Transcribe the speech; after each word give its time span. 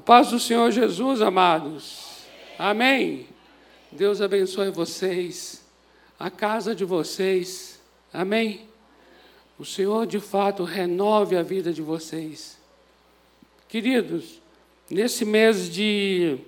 A 0.00 0.02
paz 0.02 0.28
do 0.30 0.40
Senhor 0.40 0.70
Jesus, 0.70 1.20
amados. 1.20 2.22
Amém. 2.58 3.28
Deus 3.92 4.22
abençoe 4.22 4.70
vocês, 4.70 5.62
a 6.18 6.30
casa 6.30 6.74
de 6.74 6.86
vocês. 6.86 7.78
Amém. 8.10 8.62
O 9.58 9.64
Senhor, 9.66 10.06
de 10.06 10.18
fato, 10.18 10.64
renove 10.64 11.36
a 11.36 11.42
vida 11.42 11.70
de 11.70 11.82
vocês. 11.82 12.56
Queridos, 13.68 14.40
nesse 14.88 15.26
mês 15.26 15.68
de 15.68 16.38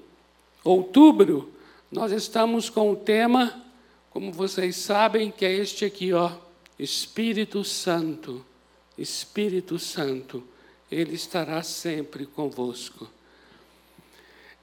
outubro, 0.65 1.53
nós 1.91 2.11
estamos 2.11 2.71
com 2.71 2.91
o 2.91 2.97
tema, 2.97 3.63
como 4.09 4.33
vocês 4.33 4.77
sabem, 4.77 5.31
que 5.31 5.45
é 5.45 5.53
este 5.53 5.85
aqui, 5.85 6.15
ó, 6.15 6.33
Espírito 6.79 7.63
Santo. 7.65 8.43
Espírito 8.97 9.79
Santo, 9.79 10.43
ele 10.91 11.15
estará 11.15 11.63
sempre 11.63 12.25
convosco. 12.25 13.07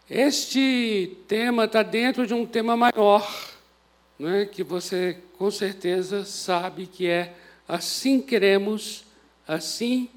Este 0.09 1.17
tema 1.27 1.65
está 1.65 1.83
dentro 1.83 2.25
de 2.25 2.33
um 2.33 2.43
tema 2.43 2.75
maior, 2.75 3.31
né, 4.17 4.43
que 4.51 4.63
você 4.63 5.19
com 5.37 5.51
certeza 5.51 6.25
sabe 6.25 6.87
que 6.87 7.07
é 7.07 7.35
assim 7.67 8.19
queremos, 8.19 9.03
assim 9.47 10.09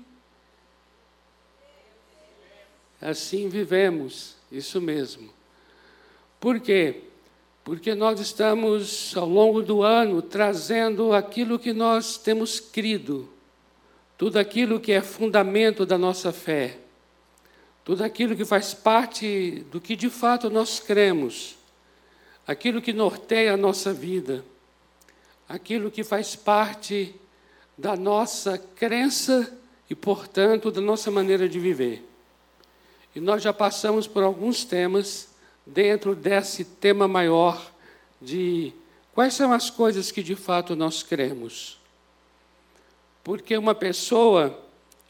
assim 3.02 3.50
vivemos, 3.50 4.34
isso 4.50 4.80
mesmo. 4.80 5.28
Por 6.40 6.58
quê? 6.58 7.02
Porque 7.62 7.94
nós 7.94 8.18
estamos 8.18 9.14
ao 9.14 9.28
longo 9.28 9.60
do 9.60 9.82
ano 9.82 10.22
trazendo 10.22 11.12
aquilo 11.12 11.58
que 11.58 11.74
nós 11.74 12.16
temos 12.16 12.58
crido, 12.58 13.28
tudo 14.16 14.38
aquilo 14.38 14.80
que 14.80 14.92
é 14.92 15.02
fundamento 15.02 15.84
da 15.84 15.98
nossa 15.98 16.32
fé 16.32 16.78
tudo 17.84 18.04
aquilo 18.04 18.36
que 18.36 18.44
faz 18.44 18.72
parte 18.72 19.64
do 19.70 19.80
que 19.80 19.96
de 19.96 20.08
fato 20.08 20.48
nós 20.48 20.78
cremos, 20.78 21.56
aquilo 22.46 22.80
que 22.80 22.92
norteia 22.92 23.54
a 23.54 23.56
nossa 23.56 23.92
vida, 23.92 24.44
aquilo 25.48 25.90
que 25.90 26.04
faz 26.04 26.36
parte 26.36 27.14
da 27.76 27.96
nossa 27.96 28.56
crença 28.56 29.52
e, 29.90 29.94
portanto, 29.94 30.70
da 30.70 30.80
nossa 30.80 31.10
maneira 31.10 31.48
de 31.48 31.58
viver. 31.58 32.04
E 33.14 33.20
nós 33.20 33.42
já 33.42 33.52
passamos 33.52 34.06
por 34.06 34.22
alguns 34.22 34.64
temas 34.64 35.28
dentro 35.66 36.14
desse 36.14 36.64
tema 36.64 37.06
maior 37.06 37.70
de 38.20 38.72
quais 39.12 39.34
são 39.34 39.52
as 39.52 39.68
coisas 39.68 40.10
que 40.10 40.22
de 40.22 40.34
fato 40.34 40.76
nós 40.76 41.02
cremos. 41.02 41.78
Porque 43.22 43.56
uma 43.56 43.74
pessoa, 43.74 44.58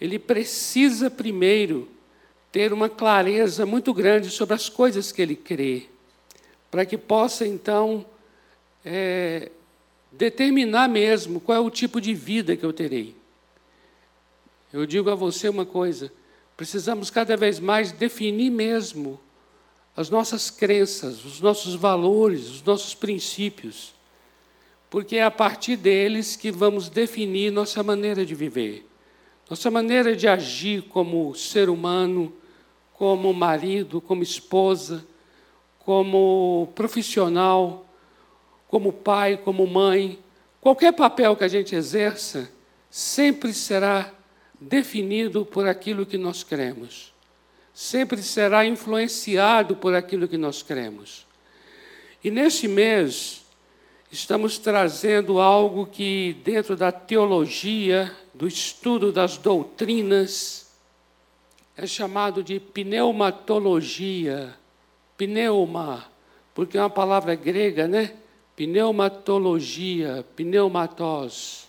ele 0.01 0.19
precisa 0.19 1.11
primeiro 1.11 1.89
ter 2.53 2.71
uma 2.71 2.91
clareza 2.91 3.65
muito 3.65 3.95
grande 3.95 4.29
sobre 4.31 4.55
as 4.55 4.69
coisas 4.69 5.11
que 5.11 5.23
ele 5.23 5.35
crê, 5.35 5.87
para 6.71 6.85
que 6.85 6.99
possa 6.99 7.47
então 7.47 8.05
é, 8.85 9.51
determinar 10.13 10.87
mesmo 10.87 11.41
qual 11.41 11.57
é 11.57 11.61
o 11.61 11.71
tipo 11.71 11.99
de 11.99 12.13
vida 12.13 12.55
que 12.55 12.65
eu 12.65 12.73
terei. 12.73 13.17
Eu 14.71 14.85
digo 14.85 15.11
a 15.11 15.15
você 15.15 15.49
uma 15.49 15.65
coisa: 15.65 16.13
precisamos 16.55 17.11
cada 17.11 17.37
vez 17.39 17.59
mais 17.59 17.91
definir 17.91 18.51
mesmo 18.51 19.19
as 19.97 20.11
nossas 20.11 20.51
crenças, 20.51 21.25
os 21.25 21.41
nossos 21.41 21.75
valores, 21.75 22.49
os 22.49 22.63
nossos 22.63 22.95
princípios, 22.95 23.95
porque 24.91 25.17
é 25.17 25.25
a 25.25 25.31
partir 25.31 25.77
deles 25.77 26.37
que 26.37 26.51
vamos 26.51 26.91
definir 26.91 27.51
nossa 27.51 27.83
maneira 27.83 28.27
de 28.27 28.35
viver, 28.35 28.87
nossa 29.49 29.71
maneira 29.71 30.15
de 30.15 30.29
agir 30.29 30.83
como 30.83 31.35
ser 31.35 31.71
humano, 31.71 32.33
como 33.03 33.35
marido, 33.35 34.01
como 34.01 34.23
esposa, 34.23 35.05
como 35.81 36.71
profissional, 36.73 37.85
como 38.69 38.93
pai, 38.93 39.37
como 39.37 39.67
mãe, 39.67 40.21
qualquer 40.61 40.93
papel 40.93 41.35
que 41.35 41.43
a 41.43 41.49
gente 41.49 41.75
exerça, 41.75 42.49
sempre 42.89 43.53
será 43.53 44.15
definido 44.61 45.45
por 45.45 45.67
aquilo 45.67 46.07
que 46.07 46.17
nós 46.17 46.45
cremos. 46.45 47.13
Sempre 47.75 48.23
será 48.23 48.65
influenciado 48.65 49.75
por 49.75 49.97
aquilo 49.97 50.29
que 50.29 50.39
nós 50.39 50.63
cremos. 50.63 51.27
E 52.23 52.31
neste 52.31 52.69
mês, 52.69 53.45
estamos 54.13 54.59
trazendo 54.59 55.41
algo 55.41 55.87
que, 55.87 56.37
dentro 56.45 56.77
da 56.77 56.93
teologia, 56.93 58.17
do 58.33 58.47
estudo 58.47 59.11
das 59.11 59.37
doutrinas, 59.37 60.62
é 61.83 61.87
chamado 61.87 62.45
de 62.45 62.61
pneumatologia. 62.61 64.57
Pneuma, 65.19 66.07
porque 66.55 66.79
é 66.79 66.81
uma 66.81 66.89
palavra 66.89 67.35
grega, 67.35 67.89
né? 67.89 68.15
Pneumatologia, 68.55 70.25
pneumatos. 70.37 71.67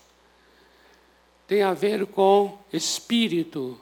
Tem 1.48 1.62
a 1.62 1.74
ver 1.74 2.06
com 2.06 2.56
espírito, 2.72 3.76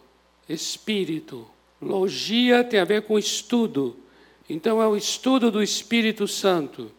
espírito. 0.49 1.47
Logia 1.83 2.65
tem 2.65 2.81
a 2.81 2.85
ver 2.85 3.03
com 3.03 3.19
estudo. 3.19 3.95
Então 4.49 4.81
é 4.81 4.89
o 4.89 4.97
estudo 4.97 5.51
do 5.51 5.63
Espírito 5.63 6.27
Santo. 6.27 6.91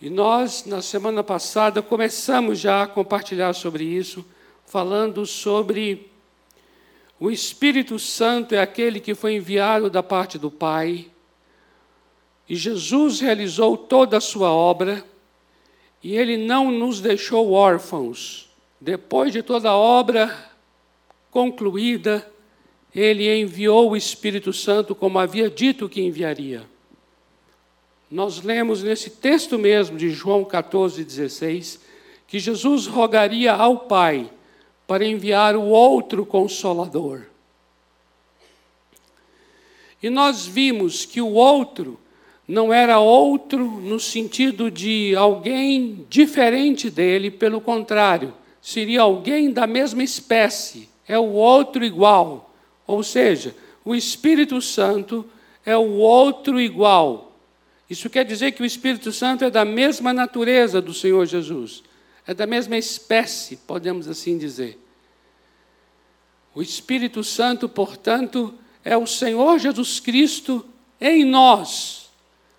E 0.00 0.10
nós, 0.10 0.64
na 0.64 0.82
semana 0.82 1.22
passada, 1.22 1.80
começamos 1.80 2.58
já 2.58 2.82
a 2.82 2.88
compartilhar 2.88 3.52
sobre 3.52 3.84
isso, 3.84 4.26
falando 4.66 5.24
sobre 5.24 6.15
o 7.18 7.30
Espírito 7.30 7.98
Santo 7.98 8.54
é 8.54 8.58
aquele 8.58 9.00
que 9.00 9.14
foi 9.14 9.34
enviado 9.34 9.88
da 9.88 10.02
parte 10.02 10.38
do 10.38 10.50
Pai, 10.50 11.06
e 12.48 12.54
Jesus 12.54 13.20
realizou 13.20 13.76
toda 13.76 14.18
a 14.18 14.20
sua 14.20 14.52
obra, 14.52 15.04
e 16.02 16.16
ele 16.16 16.36
não 16.36 16.70
nos 16.70 17.00
deixou 17.00 17.52
órfãos. 17.52 18.48
Depois 18.80 19.32
de 19.32 19.42
toda 19.42 19.70
a 19.70 19.76
obra 19.76 20.52
concluída, 21.30 22.30
ele 22.94 23.34
enviou 23.40 23.90
o 23.90 23.96
Espírito 23.96 24.52
Santo 24.52 24.94
como 24.94 25.18
havia 25.18 25.50
dito 25.50 25.88
que 25.88 26.02
enviaria. 26.02 26.64
Nós 28.10 28.42
lemos 28.42 28.82
nesse 28.82 29.10
texto 29.10 29.58
mesmo 29.58 29.98
de 29.98 30.10
João 30.10 30.44
14, 30.44 31.02
16, 31.02 31.80
que 32.28 32.38
Jesus 32.38 32.86
rogaria 32.86 33.52
ao 33.52 33.80
Pai 33.80 34.30
para 34.86 35.04
enviar 35.04 35.56
o 35.56 35.62
outro 35.62 36.24
consolador. 36.24 37.22
E 40.02 40.08
nós 40.08 40.46
vimos 40.46 41.04
que 41.04 41.20
o 41.20 41.32
outro 41.32 41.98
não 42.46 42.72
era 42.72 43.00
outro 43.00 43.64
no 43.64 43.98
sentido 43.98 44.70
de 44.70 45.16
alguém 45.16 46.06
diferente 46.08 46.88
dele, 46.88 47.30
pelo 47.30 47.60
contrário, 47.60 48.32
seria 48.62 49.02
alguém 49.02 49.50
da 49.50 49.66
mesma 49.66 50.02
espécie, 50.02 50.88
é 51.08 51.18
o 51.18 51.32
outro 51.32 51.84
igual. 51.84 52.54
Ou 52.86 53.02
seja, 53.02 53.56
o 53.84 53.94
Espírito 53.94 54.62
Santo 54.62 55.24
é 55.64 55.76
o 55.76 55.94
outro 55.94 56.60
igual. 56.60 57.32
Isso 57.90 58.08
quer 58.08 58.24
dizer 58.24 58.52
que 58.52 58.62
o 58.62 58.66
Espírito 58.66 59.10
Santo 59.12 59.44
é 59.44 59.50
da 59.50 59.64
mesma 59.64 60.12
natureza 60.12 60.80
do 60.80 60.94
Senhor 60.94 61.26
Jesus 61.26 61.82
é 62.26 62.34
da 62.34 62.46
mesma 62.46 62.76
espécie, 62.76 63.56
podemos 63.56 64.08
assim 64.08 64.36
dizer. 64.36 64.78
O 66.54 66.60
Espírito 66.60 67.22
Santo, 67.22 67.68
portanto, 67.68 68.54
é 68.84 68.96
o 68.96 69.06
Senhor 69.06 69.58
Jesus 69.58 70.00
Cristo 70.00 70.64
em 71.00 71.24
nós, 71.24 72.10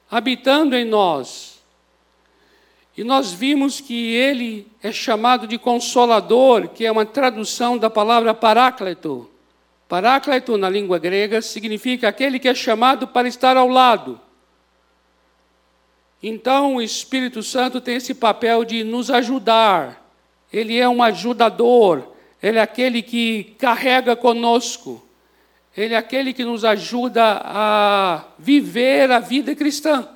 habitando 0.10 0.76
em 0.76 0.86
nós. 0.86 1.62
E 2.96 3.04
nós 3.04 3.32
vimos 3.32 3.82
que 3.82 4.14
ele 4.14 4.68
é 4.82 4.92
chamado 4.92 5.46
de 5.48 5.58
consolador, 5.58 6.70
que 6.70 6.86
é 6.86 6.92
uma 6.92 7.06
tradução 7.06 7.78
da 7.78 7.90
palavra 7.90 8.34
paráclito. 8.34 9.30
Paráclito, 9.88 10.58
na 10.58 10.70
língua 10.70 10.98
grega, 10.98 11.42
significa 11.42 12.08
aquele 12.08 12.40
que 12.40 12.48
é 12.48 12.56
chamado 12.56 13.08
para 13.08 13.28
estar 13.28 13.56
ao 13.56 13.68
lado. 13.68 14.20
Então, 16.22 16.76
o 16.76 16.82
Espírito 16.82 17.44
Santo 17.44 17.80
tem 17.80 17.96
esse 17.96 18.14
papel 18.14 18.66
de 18.66 18.84
nos 18.84 19.12
ajudar. 19.12 20.04
Ele 20.52 20.78
é 20.78 20.88
um 20.90 21.04
ajudador, 21.04 22.08
ele 22.42 22.58
é 22.58 22.62
aquele 22.62 23.02
que 23.02 23.56
carrega 23.60 24.16
conosco, 24.16 25.04
ele 25.76 25.94
é 25.94 25.98
aquele 25.98 26.34
que 26.34 26.44
nos 26.44 26.66
ajuda 26.66 27.42
a 27.44 28.26
viver 28.40 29.12
a 29.12 29.20
vida 29.20 29.54
cristã. 29.54 30.08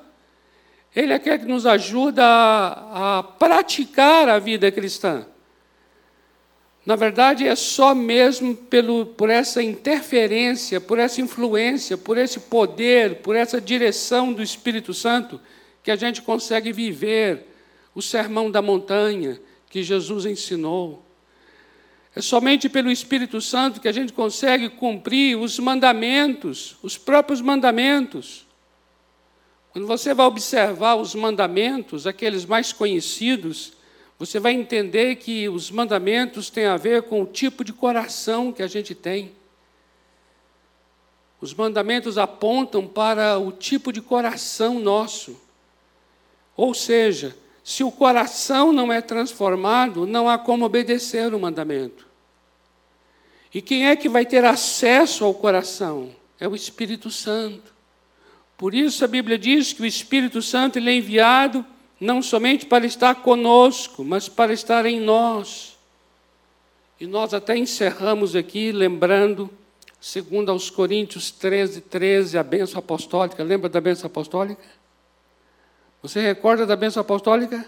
Ele 0.94 1.12
é 1.12 1.16
aquele 1.16 1.38
que 1.38 1.46
nos 1.46 1.66
ajuda 1.66 2.24
a, 2.24 3.18
a 3.18 3.22
praticar 3.22 4.28
a 4.28 4.38
vida 4.38 4.70
cristã. 4.72 5.24
Na 6.84 6.96
verdade, 6.96 7.46
é 7.46 7.54
só 7.54 7.94
mesmo 7.94 8.56
pelo, 8.56 9.06
por 9.06 9.30
essa 9.30 9.62
interferência, 9.62 10.80
por 10.80 10.98
essa 10.98 11.20
influência, 11.20 11.96
por 11.96 12.18
esse 12.18 12.40
poder, 12.40 13.16
por 13.16 13.36
essa 13.36 13.60
direção 13.60 14.32
do 14.32 14.42
Espírito 14.42 14.92
Santo 14.92 15.40
que 15.82 15.90
a 15.90 15.96
gente 15.96 16.22
consegue 16.22 16.72
viver 16.72 17.46
o 17.94 18.00
sermão 18.00 18.50
da 18.50 18.62
montanha 18.62 19.40
que 19.68 19.82
Jesus 19.82 20.26
ensinou. 20.26 21.02
É 22.14 22.20
somente 22.20 22.68
pelo 22.68 22.90
Espírito 22.90 23.40
Santo 23.40 23.80
que 23.80 23.88
a 23.88 23.92
gente 23.92 24.12
consegue 24.12 24.68
cumprir 24.68 25.36
os 25.36 25.58
mandamentos, 25.58 26.76
os 26.82 26.98
próprios 26.98 27.40
mandamentos. 27.40 28.46
Quando 29.70 29.86
você 29.86 30.12
vai 30.12 30.26
observar 30.26 30.96
os 30.96 31.14
mandamentos, 31.14 32.06
aqueles 32.06 32.44
mais 32.44 32.72
conhecidos, 32.72 33.72
você 34.18 34.38
vai 34.38 34.52
entender 34.52 35.16
que 35.16 35.48
os 35.48 35.70
mandamentos 35.70 36.50
têm 36.50 36.66
a 36.66 36.76
ver 36.76 37.04
com 37.04 37.22
o 37.22 37.26
tipo 37.26 37.64
de 37.64 37.72
coração 37.72 38.52
que 38.52 38.62
a 38.62 38.66
gente 38.66 38.94
tem. 38.94 39.32
Os 41.40 41.54
mandamentos 41.54 42.18
apontam 42.18 42.86
para 42.86 43.38
o 43.38 43.50
tipo 43.50 43.90
de 43.92 44.02
coração 44.02 44.78
nosso. 44.78 45.40
Ou 46.56 46.74
seja, 46.74 47.36
se 47.64 47.84
o 47.84 47.90
coração 47.90 48.72
não 48.72 48.92
é 48.92 49.00
transformado, 49.00 50.06
não 50.06 50.28
há 50.28 50.38
como 50.38 50.64
obedecer 50.64 51.34
o 51.34 51.40
mandamento. 51.40 52.06
E 53.54 53.60
quem 53.60 53.86
é 53.86 53.96
que 53.96 54.08
vai 54.08 54.24
ter 54.24 54.44
acesso 54.44 55.24
ao 55.24 55.34
coração? 55.34 56.10
É 56.40 56.48
o 56.48 56.54
Espírito 56.54 57.10
Santo. 57.10 57.72
Por 58.56 58.74
isso 58.74 59.04
a 59.04 59.08
Bíblia 59.08 59.38
diz 59.38 59.72
que 59.72 59.82
o 59.82 59.86
Espírito 59.86 60.40
Santo 60.40 60.78
ele 60.78 60.90
é 60.90 60.94
enviado 60.94 61.64
não 62.00 62.20
somente 62.20 62.66
para 62.66 62.84
estar 62.84 63.16
conosco, 63.16 64.04
mas 64.04 64.28
para 64.28 64.52
estar 64.52 64.86
em 64.86 65.00
nós. 65.00 65.76
E 66.98 67.06
nós 67.06 67.34
até 67.34 67.56
encerramos 67.56 68.34
aqui 68.34 68.72
lembrando 68.72 69.50
Segundo 70.02 70.50
aos 70.50 70.68
Coríntios 70.68 71.30
13, 71.30 71.82
13, 71.82 72.36
a 72.36 72.42
bênção 72.42 72.80
apostólica. 72.80 73.44
Lembra 73.44 73.68
da 73.68 73.80
bênção 73.80 74.08
apostólica? 74.08 74.60
Você 76.02 76.20
recorda 76.20 76.66
da 76.66 76.74
bênção 76.74 77.00
apostólica? 77.00 77.64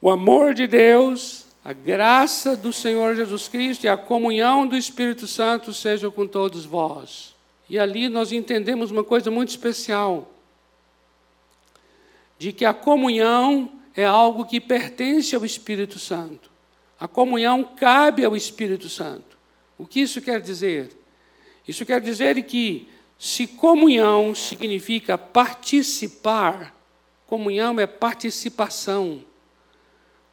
O 0.00 0.10
amor 0.10 0.52
de 0.52 0.66
Deus, 0.66 1.46
a 1.64 1.72
graça 1.72 2.56
do 2.56 2.72
Senhor 2.72 3.14
Jesus 3.14 3.48
Cristo 3.48 3.84
e 3.84 3.88
a 3.88 3.96
comunhão 3.96 4.66
do 4.66 4.76
Espírito 4.76 5.26
Santo 5.26 5.72
sejam 5.72 6.10
com 6.10 6.26
todos 6.26 6.64
vós. 6.64 7.34
E 7.70 7.78
ali 7.78 8.08
nós 8.08 8.32
entendemos 8.32 8.90
uma 8.90 9.04
coisa 9.04 9.30
muito 9.30 9.50
especial: 9.50 10.30
de 12.38 12.52
que 12.52 12.64
a 12.64 12.74
comunhão 12.74 13.72
é 13.96 14.04
algo 14.04 14.44
que 14.44 14.60
pertence 14.60 15.34
ao 15.34 15.44
Espírito 15.44 15.98
Santo. 15.98 16.50
A 16.98 17.06
comunhão 17.06 17.64
cabe 17.64 18.24
ao 18.24 18.36
Espírito 18.36 18.88
Santo. 18.88 19.38
O 19.78 19.86
que 19.86 20.00
isso 20.00 20.20
quer 20.20 20.40
dizer? 20.40 20.90
Isso 21.66 21.86
quer 21.86 22.00
dizer 22.00 22.42
que, 22.42 22.88
se 23.18 23.46
comunhão 23.46 24.34
significa 24.34 25.16
participar, 25.16 26.74
comunhão 27.26 27.78
é 27.80 27.86
participação. 27.86 29.24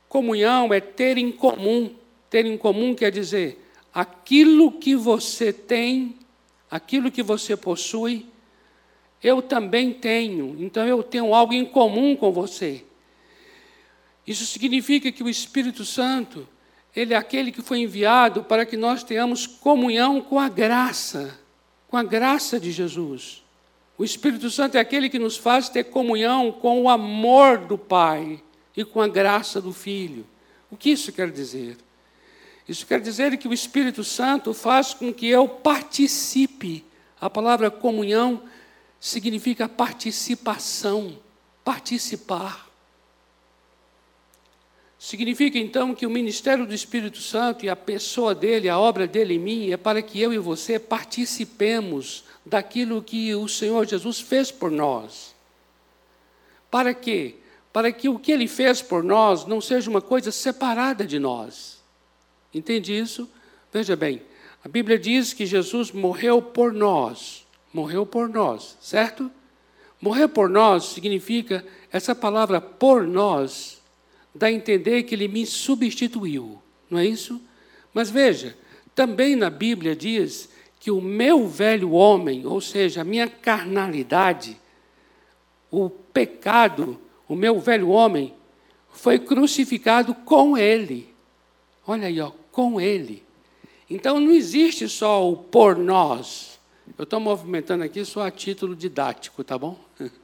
Comunhão 0.09 0.73
é 0.73 0.81
ter 0.81 1.17
em 1.17 1.31
comum. 1.31 1.95
Ter 2.29 2.45
em 2.45 2.57
comum 2.57 2.93
quer 2.93 3.11
dizer 3.11 3.61
aquilo 3.93 4.71
que 4.71 4.95
você 4.95 5.51
tem, 5.51 6.15
aquilo 6.69 7.11
que 7.11 7.21
você 7.21 7.57
possui, 7.57 8.25
eu 9.21 9.41
também 9.41 9.93
tenho. 9.93 10.55
Então 10.59 10.87
eu 10.87 11.03
tenho 11.03 11.33
algo 11.33 11.53
em 11.53 11.65
comum 11.65 12.15
com 12.15 12.31
você. 12.31 12.83
Isso 14.25 14.45
significa 14.45 15.11
que 15.11 15.23
o 15.23 15.29
Espírito 15.29 15.83
Santo 15.83 16.47
ele 16.95 17.13
é 17.13 17.17
aquele 17.17 17.51
que 17.51 17.61
foi 17.61 17.79
enviado 17.79 18.43
para 18.43 18.65
que 18.65 18.75
nós 18.75 19.03
tenhamos 19.03 19.47
comunhão 19.47 20.21
com 20.21 20.39
a 20.39 20.49
graça, 20.49 21.39
com 21.91 21.97
a 21.97 22.03
graça 22.03 22.57
de 22.57 22.71
Jesus. 22.71 23.43
O 23.97 24.03
Espírito 24.05 24.49
Santo 24.49 24.77
é 24.77 24.79
aquele 24.79 25.09
que 25.09 25.19
nos 25.19 25.35
faz 25.35 25.67
ter 25.67 25.83
comunhão 25.83 26.49
com 26.49 26.81
o 26.81 26.89
amor 26.89 27.57
do 27.57 27.77
Pai 27.77 28.41
e 28.75 28.85
com 28.85 29.01
a 29.01 29.09
graça 29.09 29.59
do 29.59 29.73
Filho. 29.73 30.25
O 30.71 30.77
que 30.77 30.91
isso 30.91 31.11
quer 31.11 31.29
dizer? 31.29 31.77
Isso 32.65 32.87
quer 32.87 33.01
dizer 33.01 33.37
que 33.37 33.47
o 33.47 33.53
Espírito 33.53 34.05
Santo 34.05 34.53
faz 34.53 34.93
com 34.93 35.13
que 35.13 35.27
eu 35.27 35.49
participe. 35.49 36.85
A 37.19 37.29
palavra 37.29 37.69
comunhão 37.69 38.41
significa 38.97 39.67
participação, 39.67 41.19
participar. 41.61 42.70
Significa 45.01 45.57
então 45.57 45.95
que 45.95 46.05
o 46.05 46.11
ministério 46.11 46.63
do 46.63 46.75
Espírito 46.75 47.17
Santo 47.17 47.65
e 47.65 47.69
a 47.69 47.75
pessoa 47.75 48.35
dele, 48.35 48.69
a 48.69 48.77
obra 48.77 49.07
dele 49.07 49.33
em 49.33 49.39
mim, 49.39 49.71
é 49.71 49.75
para 49.75 49.99
que 49.99 50.21
eu 50.21 50.31
e 50.31 50.37
você 50.37 50.77
participemos 50.77 52.23
daquilo 52.45 53.01
que 53.01 53.33
o 53.33 53.47
Senhor 53.47 53.87
Jesus 53.87 54.19
fez 54.19 54.51
por 54.51 54.69
nós. 54.69 55.33
Para 56.69 56.93
quê? 56.93 57.37
Para 57.73 57.91
que 57.91 58.09
o 58.09 58.19
que 58.19 58.31
ele 58.31 58.47
fez 58.47 58.83
por 58.83 59.03
nós 59.03 59.43
não 59.47 59.59
seja 59.59 59.89
uma 59.89 60.01
coisa 60.01 60.31
separada 60.31 61.03
de 61.03 61.17
nós. 61.17 61.81
Entende 62.53 62.95
isso? 62.95 63.27
Veja 63.73 63.95
bem, 63.95 64.21
a 64.63 64.69
Bíblia 64.69 64.99
diz 64.99 65.33
que 65.33 65.47
Jesus 65.47 65.91
morreu 65.91 66.43
por 66.43 66.71
nós. 66.71 67.43
Morreu 67.73 68.05
por 68.05 68.29
nós, 68.29 68.77
certo? 68.79 69.31
Morrer 69.99 70.27
por 70.27 70.47
nós 70.47 70.83
significa, 70.83 71.65
essa 71.91 72.13
palavra 72.13 72.61
por 72.61 73.07
nós, 73.07 73.80
dá 74.33 74.47
a 74.47 74.51
entender 74.51 75.03
que 75.03 75.15
ele 75.15 75.27
me 75.27 75.45
substituiu, 75.45 76.61
não 76.89 76.99
é 76.99 77.05
isso? 77.05 77.41
Mas 77.93 78.09
veja, 78.09 78.57
também 78.95 79.35
na 79.35 79.49
Bíblia 79.49 79.95
diz 79.95 80.49
que 80.79 80.89
o 80.89 81.01
meu 81.01 81.47
velho 81.47 81.91
homem, 81.91 82.45
ou 82.45 82.59
seja, 82.59 83.01
a 83.01 83.03
minha 83.03 83.27
carnalidade, 83.27 84.57
o 85.69 85.89
pecado, 85.89 86.99
o 87.27 87.35
meu 87.35 87.59
velho 87.59 87.89
homem, 87.89 88.33
foi 88.89 89.19
crucificado 89.19 90.13
com 90.13 90.57
ele. 90.57 91.13
Olha 91.85 92.07
aí, 92.07 92.19
ó, 92.19 92.31
com 92.51 92.79
ele. 92.79 93.23
Então 93.89 94.19
não 94.19 94.31
existe 94.31 94.87
só 94.87 95.29
o 95.29 95.35
por 95.35 95.77
nós. 95.77 96.59
Eu 96.97 97.03
estou 97.03 97.19
movimentando 97.19 97.83
aqui 97.83 98.03
só 98.03 98.25
a 98.25 98.31
título 98.31 98.75
didático, 98.75 99.43
tá 99.43 99.57
bom? 99.57 99.77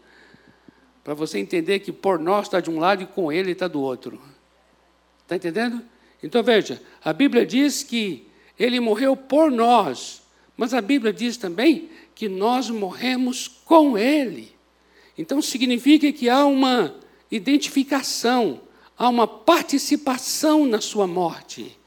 Para 1.07 1.13
você 1.13 1.39
entender 1.39 1.79
que 1.79 1.93
por 1.93 2.19
nós 2.19 2.47
está 2.47 2.59
de 2.59 2.69
um 2.69 2.79
lado 2.79 3.01
e 3.01 3.05
com 3.05 3.31
ele 3.31 3.53
está 3.53 3.65
do 3.65 3.79
outro. 3.79 4.21
Está 5.23 5.37
entendendo? 5.37 5.81
Então 6.21 6.43
veja, 6.43 6.81
a 7.01 7.13
Bíblia 7.13 7.45
diz 7.45 7.81
que 7.81 8.27
ele 8.59 8.77
morreu 8.81 9.15
por 9.15 9.49
nós, 9.49 10.21
mas 10.57 10.73
a 10.73 10.81
Bíblia 10.81 11.13
diz 11.13 11.37
também 11.37 11.89
que 12.13 12.27
nós 12.27 12.69
morremos 12.69 13.47
com 13.47 13.97
ele. 13.97 14.51
Então 15.17 15.41
significa 15.41 16.11
que 16.11 16.27
há 16.27 16.43
uma 16.43 16.93
identificação, 17.31 18.59
há 18.97 19.07
uma 19.07 19.25
participação 19.25 20.65
na 20.65 20.81
sua 20.81 21.07
morte. 21.07 21.79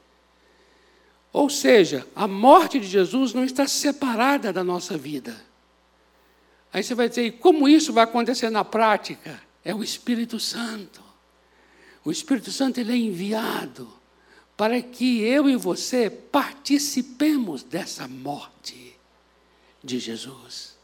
Ou 1.31 1.47
seja, 1.47 2.07
a 2.15 2.27
morte 2.27 2.79
de 2.79 2.87
Jesus 2.87 3.35
não 3.35 3.43
está 3.43 3.67
separada 3.67 4.51
da 4.51 4.63
nossa 4.63 4.97
vida. 4.97 5.50
Aí 6.73 6.83
você 6.83 6.95
vai 6.95 7.09
dizer, 7.09 7.25
e 7.25 7.31
como 7.31 7.67
isso 7.67 7.91
vai 7.91 8.05
acontecer 8.05 8.49
na 8.49 8.63
prática? 8.63 9.41
É 9.63 9.75
o 9.75 9.83
Espírito 9.83 10.39
Santo. 10.39 11.01
O 12.03 12.11
Espírito 12.11 12.51
Santo 12.51 12.79
ele 12.79 12.93
é 12.93 12.95
enviado 12.95 13.91
para 14.55 14.81
que 14.81 15.21
eu 15.21 15.49
e 15.49 15.55
você 15.55 16.09
participemos 16.09 17.63
dessa 17.63 18.07
morte 18.07 18.95
de 19.83 19.99
Jesus. 19.99 20.77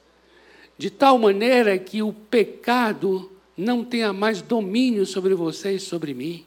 De 0.77 0.89
tal 0.89 1.17
maneira 1.17 1.77
que 1.79 2.01
o 2.01 2.11
pecado 2.11 3.31
não 3.55 3.83
tenha 3.83 4.11
mais 4.11 4.41
domínio 4.41 5.05
sobre 5.05 5.33
você 5.33 5.73
e 5.73 5.79
sobre 5.79 6.13
mim. 6.13 6.45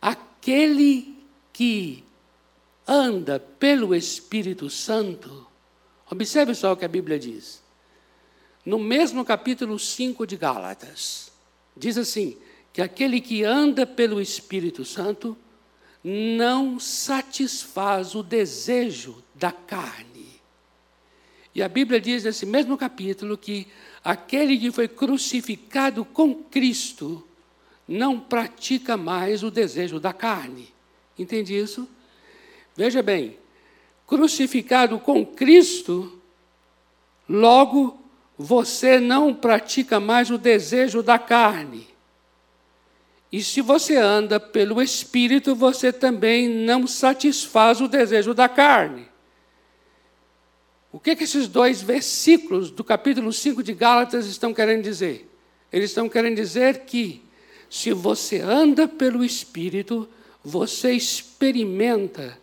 Aquele 0.00 1.16
que 1.52 2.04
anda 2.86 3.40
pelo 3.40 3.94
Espírito 3.94 4.68
Santo, 4.68 5.46
observe 6.10 6.54
só 6.54 6.72
o 6.72 6.76
que 6.76 6.84
a 6.84 6.88
Bíblia 6.88 7.18
diz 7.18 7.59
no 8.64 8.78
mesmo 8.78 9.24
capítulo 9.24 9.78
5 9.78 10.26
de 10.26 10.36
Gálatas. 10.36 11.32
Diz 11.76 11.96
assim: 11.96 12.36
que 12.72 12.80
aquele 12.80 13.20
que 13.20 13.44
anda 13.44 13.86
pelo 13.86 14.20
Espírito 14.20 14.84
Santo 14.84 15.36
não 16.02 16.78
satisfaz 16.78 18.14
o 18.14 18.22
desejo 18.22 19.22
da 19.34 19.52
carne. 19.52 20.40
E 21.54 21.62
a 21.62 21.68
Bíblia 21.68 22.00
diz 22.00 22.24
nesse 22.24 22.46
mesmo 22.46 22.78
capítulo 22.78 23.36
que 23.36 23.66
aquele 24.02 24.56
que 24.56 24.70
foi 24.70 24.88
crucificado 24.88 26.04
com 26.04 26.34
Cristo 26.34 27.26
não 27.86 28.20
pratica 28.20 28.96
mais 28.96 29.42
o 29.42 29.50
desejo 29.50 29.98
da 29.98 30.12
carne. 30.12 30.72
Entende 31.18 31.58
isso? 31.58 31.88
Veja 32.76 33.02
bem, 33.02 33.36
crucificado 34.06 34.98
com 34.98 35.26
Cristo, 35.26 36.20
logo 37.28 37.99
você 38.42 38.98
não 38.98 39.34
pratica 39.34 40.00
mais 40.00 40.30
o 40.30 40.38
desejo 40.38 41.02
da 41.02 41.18
carne. 41.18 41.86
E 43.30 43.42
se 43.42 43.60
você 43.60 43.98
anda 43.98 44.40
pelo 44.40 44.80
Espírito, 44.80 45.54
você 45.54 45.92
também 45.92 46.48
não 46.48 46.86
satisfaz 46.86 47.82
o 47.82 47.86
desejo 47.86 48.32
da 48.32 48.48
carne. 48.48 49.06
O 50.90 50.98
que, 50.98 51.14
que 51.14 51.24
esses 51.24 51.48
dois 51.48 51.82
versículos 51.82 52.70
do 52.70 52.82
capítulo 52.82 53.30
5 53.30 53.62
de 53.62 53.74
Gálatas 53.74 54.24
estão 54.24 54.54
querendo 54.54 54.84
dizer? 54.84 55.30
Eles 55.70 55.90
estão 55.90 56.08
querendo 56.08 56.36
dizer 56.36 56.86
que, 56.86 57.22
se 57.68 57.92
você 57.92 58.40
anda 58.40 58.88
pelo 58.88 59.22
Espírito, 59.22 60.08
você 60.42 60.92
experimenta 60.92 62.38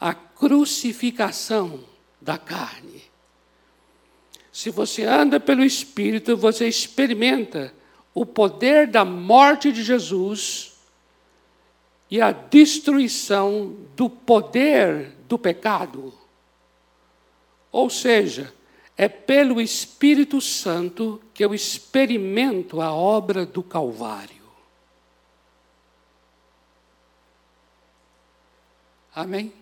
a 0.00 0.12
crucificação 0.12 1.84
da 2.20 2.36
carne. 2.36 3.05
Se 4.56 4.70
você 4.70 5.04
anda 5.04 5.38
pelo 5.38 5.62
Espírito, 5.62 6.34
você 6.34 6.66
experimenta 6.66 7.74
o 8.14 8.24
poder 8.24 8.86
da 8.86 9.04
morte 9.04 9.70
de 9.70 9.82
Jesus 9.84 10.80
e 12.10 12.22
a 12.22 12.32
destruição 12.32 13.76
do 13.94 14.08
poder 14.08 15.12
do 15.28 15.38
pecado. 15.38 16.10
Ou 17.70 17.90
seja, 17.90 18.50
é 18.96 19.10
pelo 19.10 19.60
Espírito 19.60 20.40
Santo 20.40 21.20
que 21.34 21.44
eu 21.44 21.52
experimento 21.52 22.80
a 22.80 22.94
obra 22.94 23.44
do 23.44 23.62
Calvário. 23.62 24.42
Amém? 29.14 29.52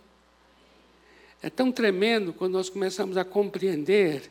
É 1.43 1.51
tão 1.51 1.73
tremendo 1.73 2.33
quando 2.33 2.53
nós 2.53 2.71
começamos 2.71 3.17
a 3.17 3.25
compreender 3.25 4.31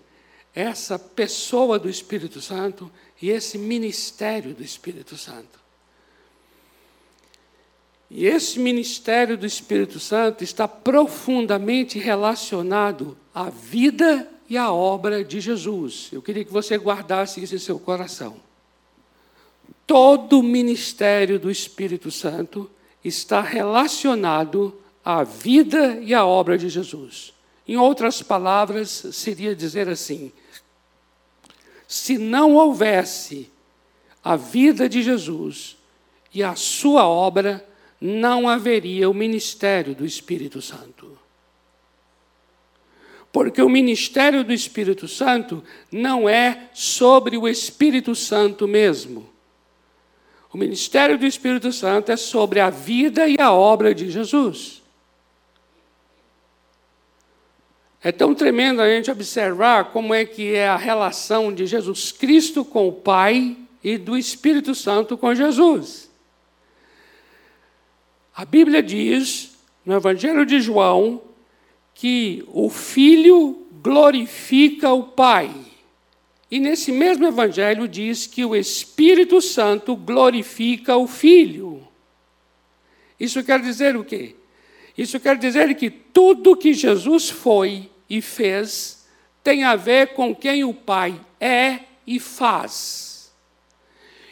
essa 0.55 1.00
pessoa 1.00 1.79
do 1.79 1.89
Espírito 1.89 2.39
Santo 2.41 2.91
e 3.22 3.29
esse 3.29 3.57
ministério 3.57 4.53
do 4.53 4.63
Espírito 4.63 5.17
Santo. 5.17 5.63
E 8.10 8.27
esse 8.27 8.60
ministério 8.60 9.36
do 9.36 9.45
Espírito 9.45 10.00
Santo 10.00 10.43
está 10.43 10.67
profundamente 10.67 11.98
relacionado 11.98 13.17
à 13.33 13.50
vida 13.50 14.29
e 14.48 14.55
à 14.55 14.72
obra 14.72 15.24
de 15.24 15.41
Jesus. 15.41 16.10
Eu 16.12 16.22
queria 16.22 16.45
que 16.45 16.53
você 16.53 16.77
guardasse 16.77 17.41
isso 17.41 17.55
em 17.55 17.60
seu 17.60 17.79
coração. 17.79 18.36
Todo 19.88 20.39
o 20.39 20.43
ministério 20.43 21.39
do 21.39 21.50
Espírito 21.50 22.12
Santo 22.12 22.69
está 23.03 23.41
relacionado 23.41 24.79
à 25.03 25.24
vida 25.24 26.00
e 26.01 26.13
à 26.13 26.24
obra 26.24 26.55
de 26.55 26.69
Jesus. 26.69 27.33
Em 27.67 27.77
outras 27.77 28.22
palavras, 28.22 28.89
seria 29.12 29.55
dizer 29.55 29.89
assim: 29.89 30.31
se 31.93 32.17
não 32.17 32.55
houvesse 32.55 33.51
a 34.23 34.35
vida 34.35 34.89
de 34.89 35.03
Jesus 35.03 35.77
e 36.33 36.41
a 36.41 36.55
sua 36.55 37.07
obra, 37.07 37.63
não 38.01 38.50
haveria 38.50 39.07
o 39.07 39.13
ministério 39.13 39.93
do 39.93 40.03
Espírito 40.03 40.59
Santo. 40.59 41.15
Porque 43.31 43.62
o 43.62 43.69
ministério 43.69 44.43
do 44.43 44.51
Espírito 44.51 45.07
Santo 45.07 45.63
não 45.91 46.27
é 46.27 46.67
sobre 46.73 47.38
o 47.38 47.47
Espírito 47.47 48.15
Santo 48.15 48.67
mesmo. 48.67 49.29
O 50.51 50.57
ministério 50.57 51.15
do 51.15 51.27
Espírito 51.27 51.71
Santo 51.71 52.12
é 52.12 52.17
sobre 52.17 52.59
a 52.59 52.71
vida 52.71 53.27
e 53.27 53.39
a 53.39 53.53
obra 53.53 53.93
de 53.93 54.09
Jesus. 54.09 54.82
É 58.03 58.12
tão 58.12 58.36
tremendo 58.36 58.81
a 58.81 58.89
gente 58.89 59.10
observar 59.10 59.86
como 59.86 60.13
é 60.13 60.25
que 60.25 60.53
é 60.53 60.67
a 60.67 60.75
relação 60.75 61.53
de 61.53 61.65
Jesus 61.65 62.12
Cristo 62.12 62.65
com 62.65 62.89
o 62.89 62.91
Pai 62.91 63.55
e 63.81 63.98
do 63.98 64.17
Espírito 64.17 64.75
Santo 64.75 65.17
com 65.17 65.33
Jesus. 65.33 66.12
A 68.36 68.43
Bíblia 68.43 68.83
diz, 68.83 69.51
no 69.86 69.93
Evangelho 69.93 70.45
de 70.45 70.60
João, 70.60 71.22
que 71.93 72.43
o 72.50 72.69
Filho 72.69 73.67
glorifica 73.81 74.91
o 74.91 75.03
Pai. 75.03 75.50
E 76.51 76.60
nesse 76.60 76.91
mesmo 76.91 77.25
Evangelho 77.25 77.88
diz 77.88 78.27
que 78.27 78.43
o 78.43 78.53
Espírito 78.53 79.41
Santo 79.41 79.95
glorifica 79.95 80.98
o 80.98 81.07
Filho. 81.07 81.88
Isso 83.17 83.41
quer 83.45 83.62
dizer 83.62 83.95
o 83.95 84.03
quê? 84.03 84.36
Isso 84.98 85.22
quer 85.22 85.38
dizer 85.38 85.74
que 85.75 85.89
tudo 85.89 86.57
que 86.57 86.74
Jesus 86.74 87.29
foi 87.29 87.92
e 88.10 88.22
fez 88.22 89.03
tem 89.43 89.63
a 89.63 89.75
ver 89.75 90.13
com 90.13 90.33
quem 90.33 90.63
o 90.63 90.74
Pai 90.74 91.19
é 91.39 91.81
e 92.07 92.19
faz. 92.19 93.33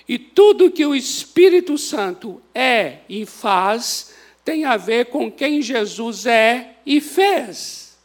E 0.07 0.17
tudo 0.17 0.71
que 0.71 0.85
o 0.85 0.95
Espírito 0.95 1.77
Santo 1.77 2.41
é 2.55 2.99
e 3.09 3.25
faz 3.25 4.15
tem 4.43 4.65
a 4.65 4.77
ver 4.77 5.07
com 5.07 5.29
quem 5.31 5.61
Jesus 5.61 6.25
é 6.25 6.77
e 6.85 7.01
fez. 7.01 7.97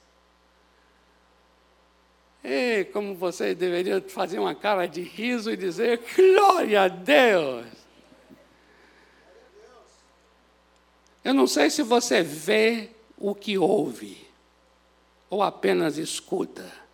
E 2.44 2.84
como 2.92 3.14
vocês 3.14 3.56
deveriam 3.56 4.00
fazer 4.02 4.38
uma 4.38 4.54
cara 4.54 4.86
de 4.86 5.02
riso 5.02 5.50
e 5.50 5.56
dizer: 5.56 6.00
Glória 6.14 6.82
a 6.82 6.88
Deus! 6.88 7.66
Eu 11.24 11.34
não 11.34 11.46
sei 11.46 11.70
se 11.70 11.82
você 11.82 12.22
vê 12.22 12.90
o 13.18 13.34
que 13.34 13.58
ouve 13.58 14.25
ou 15.28 15.42
apenas 15.42 15.98
escuta? 15.98 16.86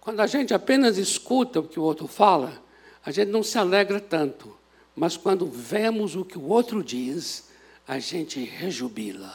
Quando 0.00 0.20
a 0.20 0.26
gente 0.26 0.52
apenas 0.52 0.98
escuta 0.98 1.60
o 1.60 1.66
que 1.66 1.80
o 1.80 1.82
outro 1.82 2.06
fala, 2.06 2.62
a 3.04 3.10
gente 3.10 3.30
não 3.30 3.42
se 3.42 3.56
alegra 3.56 3.98
tanto. 3.98 4.54
Mas 4.94 5.16
quando 5.16 5.46
vemos 5.46 6.14
o 6.14 6.24
que 6.24 6.36
o 6.36 6.46
outro 6.46 6.84
diz, 6.84 7.48
a 7.88 7.98
gente 7.98 8.44
rejubila. 8.44 9.34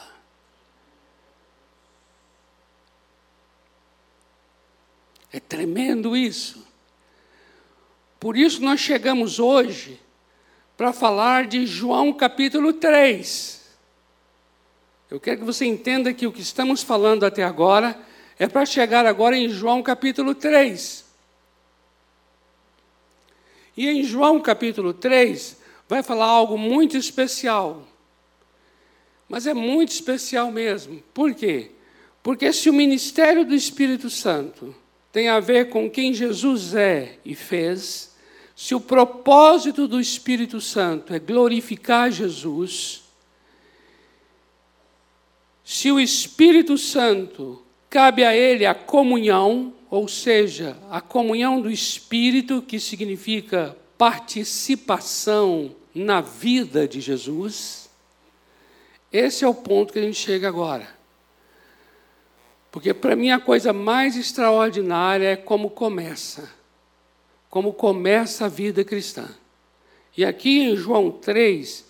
É 5.32 5.40
tremendo 5.40 6.16
isso. 6.16 6.69
Por 8.20 8.36
isso 8.36 8.62
nós 8.62 8.78
chegamos 8.78 9.38
hoje 9.38 9.98
para 10.76 10.92
falar 10.92 11.46
de 11.46 11.66
João 11.66 12.12
capítulo 12.12 12.74
3. 12.74 13.58
Eu 15.10 15.18
quero 15.18 15.38
que 15.38 15.44
você 15.44 15.64
entenda 15.64 16.12
que 16.12 16.26
o 16.26 16.32
que 16.32 16.42
estamos 16.42 16.82
falando 16.82 17.24
até 17.24 17.42
agora 17.42 17.98
é 18.38 18.46
para 18.46 18.66
chegar 18.66 19.06
agora 19.06 19.36
em 19.38 19.48
João 19.48 19.82
capítulo 19.82 20.34
3. 20.34 21.06
E 23.74 23.88
em 23.88 24.04
João 24.04 24.38
capítulo 24.38 24.92
3 24.92 25.56
vai 25.88 26.02
falar 26.02 26.26
algo 26.26 26.58
muito 26.58 26.98
especial. 26.98 27.88
Mas 29.26 29.46
é 29.46 29.54
muito 29.54 29.92
especial 29.92 30.52
mesmo. 30.52 31.02
Por 31.14 31.34
quê? 31.34 31.70
Porque 32.22 32.52
se 32.52 32.68
o 32.68 32.74
ministério 32.74 33.46
do 33.46 33.54
Espírito 33.54 34.10
Santo 34.10 34.74
tem 35.10 35.28
a 35.28 35.40
ver 35.40 35.70
com 35.70 35.90
quem 35.90 36.12
Jesus 36.12 36.74
é 36.74 37.18
e 37.24 37.34
fez, 37.34 38.09
se 38.60 38.74
o 38.74 38.80
propósito 38.80 39.88
do 39.88 39.98
Espírito 39.98 40.60
Santo 40.60 41.14
é 41.14 41.18
glorificar 41.18 42.12
Jesus, 42.12 43.02
se 45.64 45.90
o 45.90 45.98
Espírito 45.98 46.76
Santo 46.76 47.62
cabe 47.88 48.22
a 48.22 48.36
ele 48.36 48.66
a 48.66 48.74
comunhão, 48.74 49.72
ou 49.88 50.06
seja, 50.06 50.76
a 50.90 51.00
comunhão 51.00 51.58
do 51.58 51.70
Espírito, 51.70 52.60
que 52.60 52.78
significa 52.78 53.74
participação 53.96 55.74
na 55.94 56.20
vida 56.20 56.86
de 56.86 57.00
Jesus, 57.00 57.88
esse 59.10 59.42
é 59.42 59.48
o 59.48 59.54
ponto 59.54 59.90
que 59.90 59.98
a 59.98 60.02
gente 60.02 60.18
chega 60.18 60.46
agora. 60.46 60.86
Porque 62.70 62.92
para 62.92 63.16
mim 63.16 63.30
a 63.30 63.40
coisa 63.40 63.72
mais 63.72 64.18
extraordinária 64.18 65.28
é 65.28 65.36
como 65.36 65.70
começa 65.70 66.59
como 67.50 67.72
começa 67.72 68.46
a 68.46 68.48
vida 68.48 68.84
cristã. 68.84 69.28
E 70.16 70.24
aqui 70.24 70.60
em 70.60 70.76
João 70.76 71.10
3, 71.10 71.84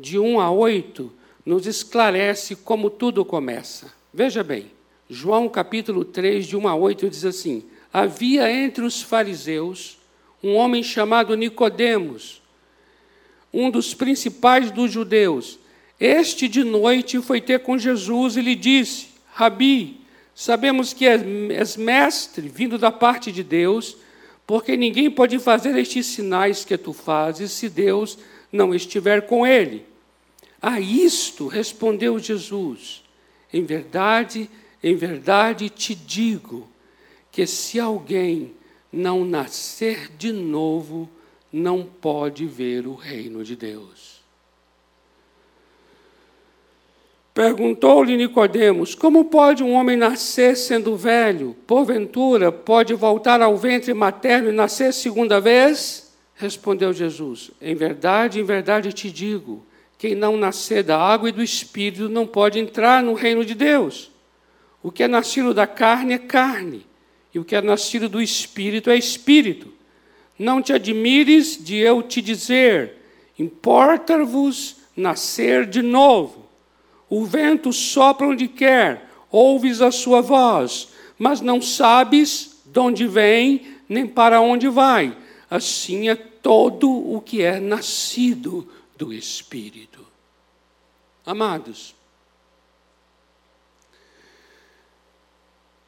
de 0.00 0.18
1 0.18 0.40
a 0.40 0.50
8, 0.50 1.12
nos 1.44 1.66
esclarece 1.66 2.56
como 2.56 2.88
tudo 2.88 3.24
começa. 3.24 3.92
Veja 4.12 4.42
bem, 4.42 4.70
João 5.08 5.48
capítulo 5.48 6.04
3, 6.04 6.46
de 6.46 6.56
1 6.56 6.66
a 6.66 6.74
8, 6.74 7.10
diz 7.10 7.24
assim: 7.26 7.64
Havia 7.92 8.50
entre 8.50 8.84
os 8.84 9.02
fariseus 9.02 9.98
um 10.42 10.54
homem 10.54 10.82
chamado 10.82 11.36
Nicodemos, 11.36 12.40
um 13.52 13.70
dos 13.70 13.92
principais 13.92 14.70
dos 14.70 14.90
judeus. 14.90 15.58
Este 16.00 16.48
de 16.48 16.64
noite 16.64 17.20
foi 17.20 17.40
ter 17.40 17.60
com 17.60 17.76
Jesus 17.76 18.36
e 18.36 18.40
lhe 18.40 18.54
disse: 18.54 19.08
Rabi, 19.32 20.00
sabemos 20.34 20.94
que 20.94 21.06
és 21.06 21.76
mestre 21.76 22.48
vindo 22.48 22.78
da 22.78 22.90
parte 22.90 23.30
de 23.30 23.42
Deus 23.42 23.96
porque 24.46 24.76
ninguém 24.76 25.10
pode 25.10 25.38
fazer 25.38 25.76
estes 25.76 26.06
sinais 26.06 26.64
que 26.64 26.76
tu 26.76 26.92
fazes 26.92 27.52
se 27.52 27.68
Deus 27.68 28.18
não 28.50 28.74
estiver 28.74 29.26
com 29.26 29.46
ele. 29.46 29.84
A 30.60 30.80
isto 30.80 31.46
respondeu 31.48 32.18
Jesus: 32.18 33.02
Em 33.52 33.64
verdade, 33.64 34.48
em 34.82 34.94
verdade 34.94 35.68
te 35.68 35.94
digo 35.94 36.68
que 37.30 37.46
se 37.46 37.80
alguém 37.80 38.54
não 38.92 39.24
nascer 39.24 40.10
de 40.18 40.32
novo, 40.32 41.08
não 41.52 41.84
pode 41.84 42.46
ver 42.46 42.86
o 42.86 42.94
reino 42.94 43.42
de 43.42 43.56
Deus. 43.56 44.21
Perguntou-lhe 47.34 48.16
Nicodemos: 48.16 48.94
Como 48.94 49.24
pode 49.24 49.62
um 49.62 49.72
homem 49.72 49.96
nascer 49.96 50.56
sendo 50.56 50.96
velho? 50.96 51.56
Porventura 51.66 52.52
pode 52.52 52.92
voltar 52.94 53.40
ao 53.40 53.56
ventre 53.56 53.94
materno 53.94 54.50
e 54.50 54.52
nascer 54.52 54.92
segunda 54.92 55.40
vez? 55.40 56.12
Respondeu 56.34 56.92
Jesus: 56.92 57.50
Em 57.60 57.74
verdade, 57.74 58.38
em 58.38 58.44
verdade 58.44 58.92
te 58.92 59.10
digo, 59.10 59.64
quem 59.96 60.14
não 60.14 60.36
nascer 60.36 60.82
da 60.82 60.98
água 60.98 61.28
e 61.28 61.32
do 61.32 61.42
espírito 61.42 62.08
não 62.08 62.26
pode 62.26 62.58
entrar 62.58 63.02
no 63.02 63.14
reino 63.14 63.44
de 63.44 63.54
Deus. 63.54 64.10
O 64.82 64.90
que 64.90 65.04
é 65.04 65.08
nascido 65.08 65.54
da 65.54 65.66
carne 65.66 66.14
é 66.14 66.18
carne, 66.18 66.84
e 67.32 67.38
o 67.38 67.44
que 67.44 67.54
é 67.54 67.62
nascido 67.62 68.08
do 68.08 68.20
espírito 68.20 68.90
é 68.90 68.96
espírito. 68.96 69.72
Não 70.38 70.60
te 70.60 70.72
admires 70.72 71.56
de 71.56 71.76
eu 71.76 72.02
te 72.02 72.20
dizer: 72.20 72.94
importa-vos 73.38 74.76
nascer 74.94 75.64
de 75.64 75.80
novo. 75.80 76.41
O 77.14 77.26
vento 77.26 77.74
sopra 77.74 78.26
onde 78.26 78.48
quer, 78.48 79.06
ouves 79.30 79.82
a 79.82 79.90
sua 79.90 80.22
voz, 80.22 80.88
mas 81.18 81.42
não 81.42 81.60
sabes 81.60 82.62
de 82.64 82.80
onde 82.80 83.06
vem 83.06 83.76
nem 83.86 84.06
para 84.06 84.40
onde 84.40 84.66
vai. 84.66 85.14
Assim 85.50 86.08
é 86.08 86.14
todo 86.14 86.90
o 86.90 87.20
que 87.20 87.42
é 87.42 87.60
nascido 87.60 88.66
do 88.96 89.12
Espírito. 89.12 90.06
Amados, 91.26 91.94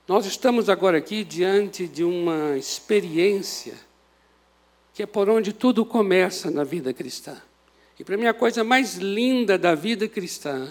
nós 0.06 0.26
estamos 0.26 0.68
agora 0.68 0.98
aqui 0.98 1.24
diante 1.24 1.88
de 1.88 2.04
uma 2.04 2.58
experiência 2.58 3.72
que 4.92 5.02
é 5.02 5.06
por 5.06 5.30
onde 5.30 5.54
tudo 5.54 5.86
começa 5.86 6.50
na 6.50 6.64
vida 6.64 6.92
cristã. 6.92 7.40
E 7.98 8.04
para 8.04 8.18
mim 8.18 8.26
a 8.26 8.34
coisa 8.34 8.62
mais 8.62 8.96
linda 8.96 9.56
da 9.56 9.74
vida 9.74 10.06
cristã 10.06 10.70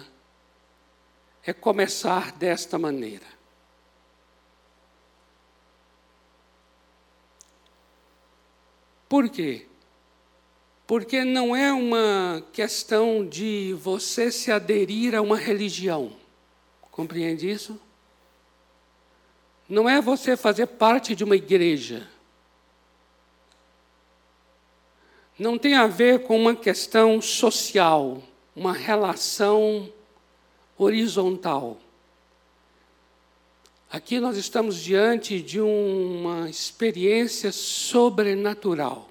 é 1.45 1.51
começar 1.51 2.31
desta 2.31 2.79
maneira. 2.79 3.25
Por 9.09 9.29
quê? 9.29 9.67
Porque 10.87 11.23
não 11.23 11.55
é 11.55 11.71
uma 11.71 12.43
questão 12.51 13.25
de 13.25 13.73
você 13.79 14.31
se 14.31 14.51
aderir 14.51 15.13
a 15.13 15.21
uma 15.21 15.37
religião. 15.37 16.13
Compreende 16.89 17.49
isso? 17.49 17.79
Não 19.67 19.89
é 19.89 20.01
você 20.01 20.35
fazer 20.35 20.67
parte 20.67 21.15
de 21.15 21.23
uma 21.23 21.35
igreja. 21.35 22.07
Não 25.37 25.57
tem 25.57 25.75
a 25.75 25.87
ver 25.87 26.23
com 26.23 26.37
uma 26.39 26.55
questão 26.55 27.21
social, 27.21 28.21
uma 28.55 28.73
relação 28.73 29.91
horizontal. 30.77 31.77
Aqui 33.91 34.19
nós 34.19 34.37
estamos 34.37 34.81
diante 34.81 35.41
de 35.41 35.61
uma 35.61 36.49
experiência 36.49 37.51
sobrenatural. 37.51 39.09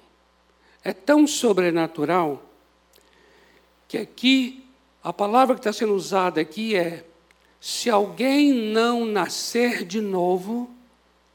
É 0.83 0.91
tão 0.91 1.25
sobrenatural 1.25 2.43
que 3.87 3.97
aqui 3.97 4.65
a 5.01 5.13
palavra 5.13 5.55
que 5.55 5.59
está 5.59 5.71
sendo 5.71 5.93
usada 5.93 6.41
aqui 6.41 6.75
é 6.75 7.05
se 7.61 7.89
alguém 7.89 8.51
não 8.51 9.05
nascer 9.05 9.85
de 9.85 10.01
novo, 10.01 10.69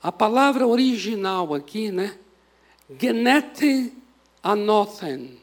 a 0.02 0.12
palavra 0.12 0.66
original 0.66 1.54
aqui, 1.54 1.90
né? 1.90 2.18
Genete 3.00 3.94
anothen. 4.42 5.40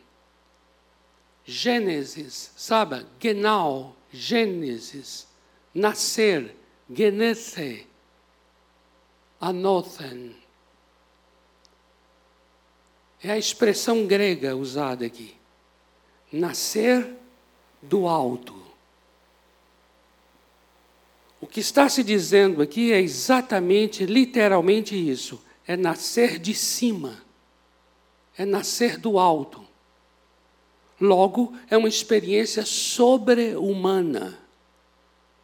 Gênesis, 1.44 2.52
sabe? 2.56 3.06
Genau, 3.20 3.96
Gênesis, 4.16 5.28
nascer, 5.74 6.56
genese, 6.90 7.86
anothen. 9.42 10.36
É 13.22 13.32
a 13.32 13.38
expressão 13.38 14.08
grega 14.08 14.56
usada 14.56 15.06
aqui. 15.06 15.36
Nascer 16.32 17.14
do 17.82 18.08
alto. 18.08 18.64
O 21.42 21.48
que 21.48 21.60
está 21.60 21.90
se 21.90 22.04
dizendo 22.04 22.62
aqui 22.62 22.94
é 22.94 23.02
exatamente, 23.02 24.06
literalmente 24.06 24.96
isso: 24.96 25.44
é 25.68 25.76
nascer 25.76 26.40
de 26.40 26.54
cima, 26.54 27.22
é 28.38 28.46
nascer 28.46 28.98
do 28.98 29.20
alto. 29.20 29.75
Logo, 31.00 31.54
é 31.70 31.78
uma 31.78 31.90
experiência 31.90 32.66
sobre-humana, 32.66 34.38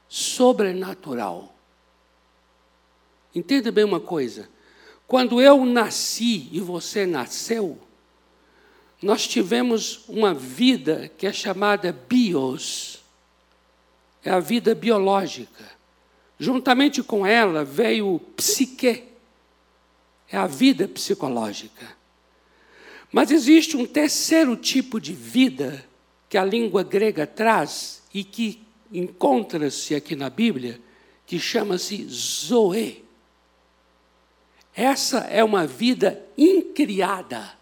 sobrenatural. 0.08 1.54
Entenda 3.36 3.72
bem 3.72 3.84
uma 3.84 4.00
coisa: 4.00 4.50
quando 5.08 5.42
eu 5.42 5.66
nasci 5.66 6.48
e 6.52 6.60
você 6.60 7.06
nasceu, 7.06 7.78
nós 9.02 9.28
tivemos 9.28 10.08
uma 10.08 10.34
vida 10.34 11.12
que 11.18 11.26
é 11.26 11.34
chamada 11.34 11.92
bios, 11.92 13.04
é 14.24 14.30
a 14.30 14.40
vida 14.40 14.76
biológica. 14.76 15.70
Juntamente 16.40 17.04
com 17.04 17.26
ela 17.26 17.64
veio 17.64 18.20
psique, 18.36 19.04
é 20.30 20.38
a 20.38 20.48
vida 20.48 20.88
psicológica. 20.88 22.01
Mas 23.12 23.30
existe 23.30 23.76
um 23.76 23.86
terceiro 23.86 24.56
tipo 24.56 25.00
de 25.00 25.13
vida 25.13 25.86
que 26.30 26.38
a 26.38 26.45
língua 26.45 26.82
grega 26.82 27.28
traz 27.28 28.02
e 28.13 28.24
que 28.24 28.62
encontra-se 28.91 29.93
aqui 29.93 30.15
na 30.15 30.30
Bíblia, 30.30 30.80
que 31.26 31.38
chama-se 31.38 32.06
Zoe. 32.10 33.04
Essa 34.74 35.19
é 35.30 35.43
uma 35.43 35.67
vida 35.67 36.26
incriada. 36.38 37.54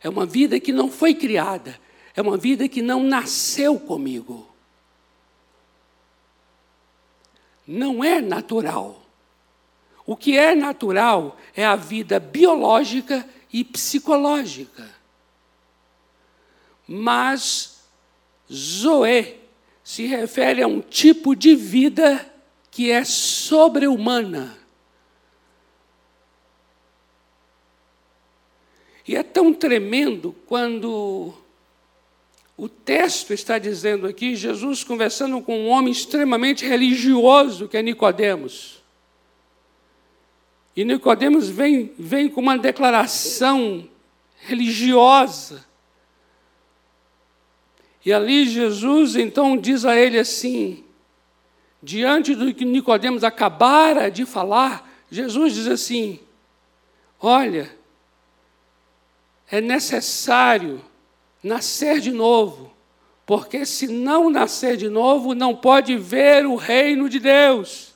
É 0.00 0.08
uma 0.08 0.24
vida 0.24 0.60
que 0.60 0.72
não 0.72 0.88
foi 0.90 1.12
criada. 1.12 1.78
É 2.14 2.22
uma 2.22 2.36
vida 2.36 2.68
que 2.68 2.80
não 2.80 3.02
nasceu 3.02 3.78
comigo. 3.80 4.48
Não 7.66 8.02
é 8.02 8.20
natural. 8.20 9.02
O 10.06 10.16
que 10.16 10.38
é 10.38 10.54
natural 10.54 11.36
é 11.54 11.66
a 11.66 11.76
vida 11.76 12.18
biológica 12.18 13.28
e 13.52 13.64
psicológica. 13.64 14.88
Mas 16.86 17.82
Zoe 18.52 19.38
se 19.82 20.06
refere 20.06 20.62
a 20.62 20.66
um 20.66 20.80
tipo 20.80 21.34
de 21.34 21.54
vida 21.54 22.30
que 22.70 22.90
é 22.90 23.04
sobre-humana. 23.04 24.56
E 29.06 29.16
é 29.16 29.22
tão 29.22 29.54
tremendo 29.54 30.34
quando 30.46 31.32
o 32.56 32.68
texto 32.68 33.32
está 33.32 33.58
dizendo 33.58 34.06
aqui, 34.06 34.36
Jesus 34.36 34.84
conversando 34.84 35.40
com 35.40 35.58
um 35.58 35.68
homem 35.68 35.92
extremamente 35.92 36.66
religioso, 36.66 37.68
que 37.68 37.76
é 37.76 37.82
Nicodemos. 37.82 38.77
E 40.78 40.84
Nicodemos 40.84 41.48
vem, 41.48 41.92
vem 41.98 42.28
com 42.28 42.40
uma 42.40 42.56
declaração 42.56 43.88
religiosa. 44.42 45.66
E 48.06 48.12
ali 48.12 48.46
Jesus 48.46 49.16
então 49.16 49.56
diz 49.56 49.84
a 49.84 49.96
ele 49.96 50.20
assim, 50.20 50.84
diante 51.82 52.32
do 52.32 52.54
que 52.54 52.64
Nicodemos 52.64 53.24
acabara 53.24 54.08
de 54.08 54.24
falar, 54.24 54.88
Jesus 55.10 55.54
diz 55.54 55.66
assim: 55.66 56.20
Olha, 57.20 57.76
é 59.50 59.60
necessário 59.60 60.80
nascer 61.42 61.98
de 61.98 62.12
novo, 62.12 62.72
porque 63.26 63.66
se 63.66 63.88
não 63.88 64.30
nascer 64.30 64.76
de 64.76 64.88
novo, 64.88 65.34
não 65.34 65.56
pode 65.56 65.96
ver 65.96 66.46
o 66.46 66.54
reino 66.54 67.08
de 67.08 67.18
Deus. 67.18 67.87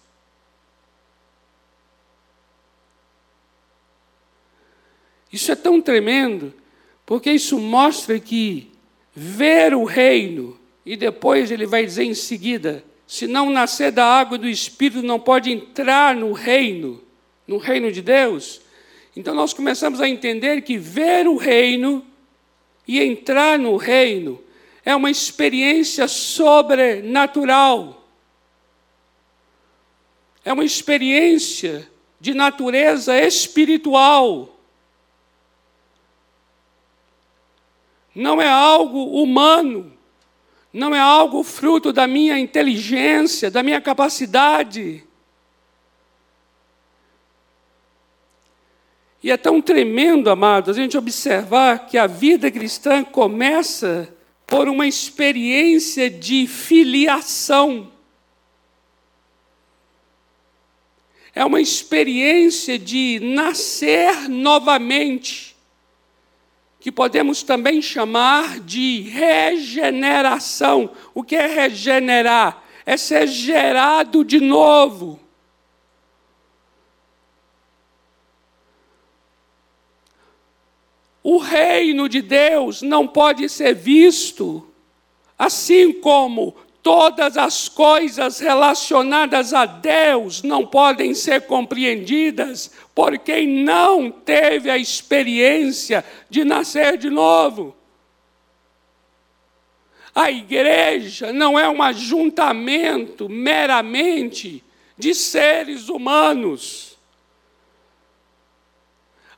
Isso 5.33 5.51
é 5.51 5.55
tão 5.55 5.81
tremendo, 5.81 6.53
porque 7.07 7.31
isso 7.31 7.59
mostra 7.59 8.21
que 8.21 8.71
ver 9.15 9.75
o 9.75 9.85
reino, 9.85 10.59
e 10.85 10.97
depois 10.97 11.51
ele 11.51 11.67
vai 11.67 11.85
dizer 11.85 12.05
em 12.05 12.15
seguida: 12.15 12.85
se 13.07 13.27
não 13.27 13.51
nascer 13.51 13.93
da 13.93 14.05
água 14.05 14.37
do 14.37 14.49
Espírito, 14.49 15.03
não 15.03 15.19
pode 15.19 15.51
entrar 15.51 16.15
no 16.15 16.33
reino, 16.33 17.03
no 17.47 17.59
reino 17.59 17.91
de 17.91 18.03
Deus. 18.03 18.61
Então 19.17 19.35
nós 19.35 19.53
começamos 19.53 20.01
a 20.01 20.09
entender 20.09 20.63
que 20.63 20.79
ver 20.79 21.27
o 21.27 21.37
reino 21.37 22.05
e 22.87 23.01
entrar 23.01 23.59
no 23.59 23.77
reino 23.77 24.43
é 24.85 24.97
uma 24.97 25.11
experiência 25.11 26.09
sobrenatural. 26.09 28.09
É 30.45 30.53
uma 30.53 30.65
experiência 30.65 31.89
de 32.21 32.35
natureza 32.35 33.19
espiritual. 33.21 34.52
Não 38.15 38.41
é 38.41 38.49
algo 38.49 39.23
humano, 39.23 39.93
não 40.73 40.95
é 40.95 40.99
algo 40.99 41.43
fruto 41.43 41.93
da 41.93 42.07
minha 42.07 42.39
inteligência, 42.39 43.51
da 43.51 43.63
minha 43.63 43.81
capacidade. 43.81 45.05
E 49.23 49.31
é 49.31 49.37
tão 49.37 49.63
tremendo, 49.63 50.29
amados, 50.31 50.77
a 50.77 50.81
gente 50.81 50.99
observar 50.99 51.87
que 51.87 51.97
a 51.97 52.07
vida 52.09 52.51
cristã 52.51 53.05
começa 53.05 54.13
por 54.47 54.69
uma 54.69 54.87
experiência 54.87 56.11
de 56.11 56.47
filiação. 56.47 57.91
É 61.35 61.45
uma 61.45 61.61
experiência 61.61 62.79
de 62.79 63.21
nascer 63.23 64.29
novamente, 64.29 65.52
que 66.83 66.91
podemos 66.91 67.45
também 67.45 67.81
chamar 67.81 68.59
de 68.59 69.03
regeneração. 69.03 70.91
O 71.15 71.23
que 71.23 71.37
é 71.37 71.47
regenerar? 71.47 72.61
É 72.85 72.97
ser 72.97 73.29
gerado 73.29 74.25
de 74.25 74.41
novo. 74.41 75.21
O 81.23 81.39
reino 81.39 82.09
de 82.09 82.21
Deus 82.21 82.83
não 82.83 83.07
pode 83.07 83.49
ser 83.49 83.77
visto 83.77 84.67
assim 85.39 85.93
como 85.93 86.57
todas 86.83 87.37
as 87.37 87.69
coisas 87.69 88.41
relacionadas 88.41 89.55
a 89.55 89.65
Deus 89.65 90.43
não 90.43 90.67
podem 90.67 91.15
ser 91.15 91.43
compreendidas 91.43 92.73
por 92.95 93.19
quem 93.19 93.47
não 93.47 94.11
teve 94.11 94.69
a 94.69 94.77
experiência 94.77 96.05
de 96.29 96.45
nascer 96.45 96.99
de 96.99 97.09
novo. 97.09 97.77
A 100.15 100.31
igreja 100.31 101.33
não 101.33 101.59
é 101.59 101.69
um 101.69 101.81
ajuntamento 101.81 103.29
meramente 103.29 104.63
de 104.99 105.15
seres 105.15 105.89
humanos. 105.89 106.99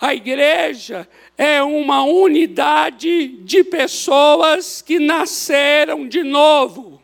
A 0.01 0.15
igreja 0.15 1.09
é 1.39 1.63
uma 1.63 2.03
unidade 2.03 3.29
de 3.29 3.63
pessoas 3.63 4.83
que 4.83 4.99
nasceram 4.99 6.09
de 6.09 6.23
novo. 6.23 7.04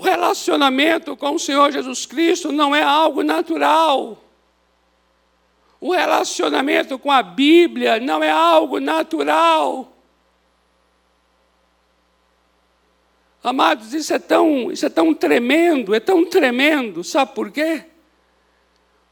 O 0.00 0.02
relacionamento 0.02 1.14
com 1.14 1.34
o 1.34 1.38
Senhor 1.38 1.70
Jesus 1.70 2.06
Cristo 2.06 2.50
não 2.50 2.74
é 2.74 2.82
algo 2.82 3.22
natural. 3.22 4.16
O 5.78 5.92
relacionamento 5.92 6.98
com 6.98 7.12
a 7.12 7.22
Bíblia 7.22 8.00
não 8.00 8.22
é 8.22 8.30
algo 8.30 8.80
natural. 8.80 9.94
Amados, 13.44 13.92
isso 13.92 14.14
é 14.14 14.18
tão, 14.18 14.72
isso 14.72 14.86
é 14.86 14.88
tão 14.88 15.12
tremendo, 15.12 15.94
é 15.94 16.00
tão 16.00 16.24
tremendo, 16.24 17.04
sabe 17.04 17.34
por 17.34 17.50
quê? 17.50 17.84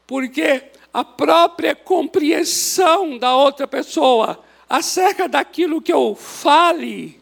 Porque 0.07 0.71
a 0.91 1.03
própria 1.03 1.75
compreensão 1.75 3.15
da 3.19 3.35
outra 3.35 3.67
pessoa 3.67 4.43
acerca 4.67 5.29
daquilo 5.29 5.83
que 5.83 5.93
eu 5.93 6.15
fale 6.15 7.18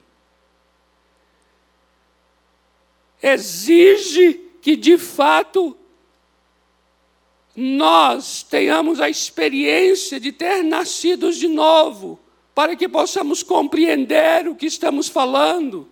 exige 3.22 4.34
que 4.62 4.76
de 4.76 4.98
fato 4.98 5.78
nós 7.56 8.44
tenhamos 8.44 9.00
a 9.00 9.10
experiência 9.10 10.20
de 10.20 10.32
ter 10.32 10.64
nascido 10.64 11.32
de 11.32 11.48
novo, 11.48 12.20
para 12.54 12.76
que 12.76 12.88
possamos 12.88 13.42
compreender 13.42 14.48
o 14.48 14.56
que 14.56 14.66
estamos 14.68 15.08
falando. 15.08 15.88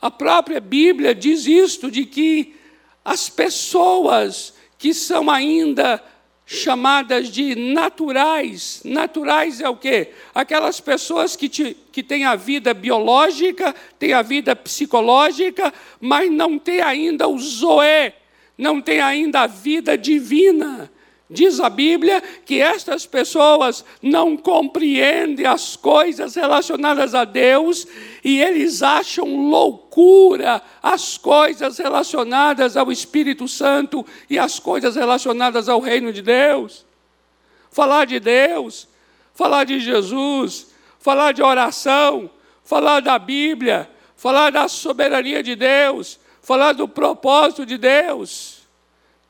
A 0.00 0.10
própria 0.10 0.60
Bíblia 0.60 1.14
diz 1.14 1.46
isto, 1.46 1.90
de 1.90 2.04
que 2.04 2.56
as 3.04 3.28
pessoas 3.28 4.54
que 4.76 4.92
são 4.92 5.30
ainda 5.30 6.02
chamadas 6.46 7.28
de 7.28 7.54
naturais. 7.54 8.82
Naturais 8.84 9.60
é 9.60 9.68
o 9.68 9.76
quê? 9.76 10.10
Aquelas 10.34 10.80
pessoas 10.80 11.36
que, 11.36 11.48
te, 11.48 11.76
que 11.90 12.02
têm 12.02 12.24
a 12.24 12.34
vida 12.34 12.74
biológica, 12.74 13.74
têm 13.98 14.12
a 14.12 14.22
vida 14.22 14.54
psicológica, 14.54 15.72
mas 16.00 16.30
não 16.30 16.58
têm 16.58 16.80
ainda 16.80 17.28
o 17.28 17.38
zoé, 17.38 18.14
não 18.56 18.80
têm 18.80 19.00
ainda 19.00 19.42
a 19.42 19.46
vida 19.46 19.96
divina. 19.96 20.90
Diz 21.32 21.60
a 21.60 21.70
Bíblia 21.70 22.22
que 22.44 22.60
estas 22.60 23.06
pessoas 23.06 23.82
não 24.02 24.36
compreendem 24.36 25.46
as 25.46 25.76
coisas 25.76 26.34
relacionadas 26.34 27.14
a 27.14 27.24
Deus 27.24 27.86
e 28.24 28.40
eles 28.40 28.82
acham 28.82 29.48
loucura 29.48 30.62
as 30.82 31.18
coisas 31.18 31.78
relacionadas 31.78 32.76
ao 32.76 32.90
Espírito 32.92 33.48
Santo 33.48 34.06
e 34.30 34.38
as 34.38 34.58
coisas 34.58 34.96
relacionadas 34.96 35.68
ao 35.68 35.80
reino 35.80 36.12
de 36.12 36.22
Deus. 36.22 36.86
Falar 37.70 38.04
de 38.04 38.20
Deus, 38.20 38.86
falar 39.34 39.64
de 39.64 39.80
Jesus, 39.80 40.68
falar 40.98 41.32
de 41.32 41.42
oração, 41.42 42.30
falar 42.64 43.00
da 43.00 43.18
Bíblia, 43.18 43.90
falar 44.16 44.50
da 44.50 44.68
soberania 44.68 45.42
de 45.42 45.56
Deus, 45.56 46.18
falar 46.40 46.72
do 46.72 46.86
propósito 46.86 47.66
de 47.66 47.76
Deus 47.76 48.62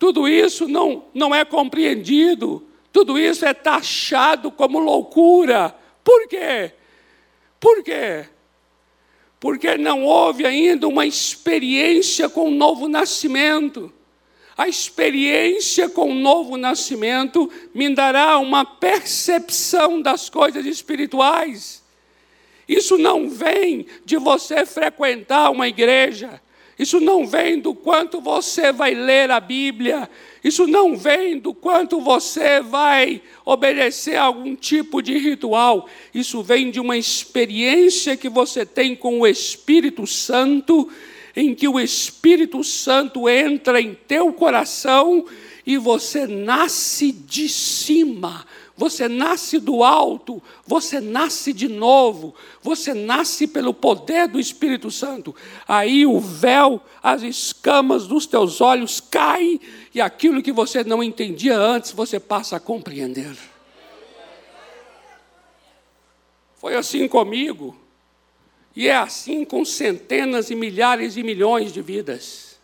tudo 0.02 0.26
isso 0.26 0.66
não, 0.66 1.05
não 1.14 1.33
é 1.33 1.44
compreendido, 1.44 2.66
tudo 2.92 3.16
isso 3.16 3.46
é 3.46 3.55
taxado 3.55 4.50
como 4.50 4.81
loucura. 4.81 5.72
Por 6.02 6.26
quê? 6.26 6.72
Por 7.61 7.85
quê? 7.85 8.26
Porque 9.42 9.76
não 9.76 10.05
houve 10.05 10.46
ainda 10.46 10.87
uma 10.87 11.05
experiência 11.05 12.28
com 12.28 12.46
o 12.46 12.50
novo 12.52 12.87
nascimento. 12.87 13.92
A 14.57 14.68
experiência 14.68 15.88
com 15.88 16.12
o 16.12 16.14
novo 16.14 16.57
nascimento 16.57 17.50
me 17.74 17.92
dará 17.92 18.38
uma 18.38 18.64
percepção 18.64 20.00
das 20.00 20.31
coisas 20.31 20.64
espirituais. 20.64 21.83
Isso 22.68 22.96
não 22.96 23.28
vem 23.28 23.85
de 24.05 24.16
você 24.16 24.64
frequentar 24.64 25.50
uma 25.50 25.66
igreja. 25.66 26.40
Isso 26.83 26.99
não 26.99 27.25
vem 27.25 27.61
do 27.61 27.77
quanto 27.77 28.21
você 28.21 28.73
vai 28.73 28.92
ler 28.92 29.31
a 29.31 29.38
Bíblia, 29.38 30.11
isso 30.42 30.66
não 30.66 30.97
vem 30.97 31.38
do 31.38 31.55
quanto 31.55 32.01
você 32.01 32.61
vai 32.61 33.23
obedecer 33.45 34.16
a 34.16 34.25
algum 34.25 34.57
tipo 34.57 35.01
de 35.01 35.16
ritual, 35.16 35.88
isso 36.12 36.42
vem 36.42 36.73
de 36.73 36.81
uma 36.81 36.99
experiência 36.99 38.16
que 38.16 38.29
você 38.29 38.66
tem 38.66 38.97
com 38.97 39.21
o 39.21 39.27
Espírito 39.29 40.09
Santo, 40.09 40.90
em 41.37 41.55
que 41.55 41.68
o 41.68 41.79
Espírito 41.79 42.64
Santo 42.64 43.29
entra 43.29 43.81
em 43.81 43.95
teu 43.95 44.33
coração 44.33 45.25
e 45.64 45.77
você 45.77 46.27
nasce 46.27 47.12
de 47.12 47.49
cima 47.49 48.45
você 48.77 49.09
nasce 49.09 49.59
do 49.59 49.85
alto, 49.85 50.43
você 50.67 51.01
nasce 51.01 51.53
de 51.53 51.69
novo, 51.69 52.35
você 52.63 52.95
nasce 52.95 53.47
pelo 53.47 53.75
poder 53.75 54.27
do 54.29 54.41
Espírito 54.41 54.91
Santo. 54.91 55.35
Aí 55.69 56.07
o 56.07 56.19
véu, 56.19 56.81
as 57.03 57.23
escamas 57.23 58.07
dos 58.07 58.27
teus 58.27 58.61
olhos 58.61 59.01
caem 59.01 59.61
e 59.95 60.01
aquilo 60.01 60.43
que 60.43 60.53
você 60.53 60.83
não 60.83 61.03
entendia 61.03 61.57
antes, 61.57 61.93
você 61.93 62.19
passa 62.19 62.57
a 62.57 62.61
compreender. 62.61 63.37
Foi 66.57 66.77
assim 66.77 67.09
comigo, 67.09 67.77
e 68.75 68.89
é 68.89 68.97
assim 68.97 69.45
com 69.45 69.65
centenas 69.65 70.51
e 70.51 70.55
milhares 70.55 71.17
e 71.17 71.23
milhões 71.23 71.73
de 71.73 71.83
vidas. 71.83 72.59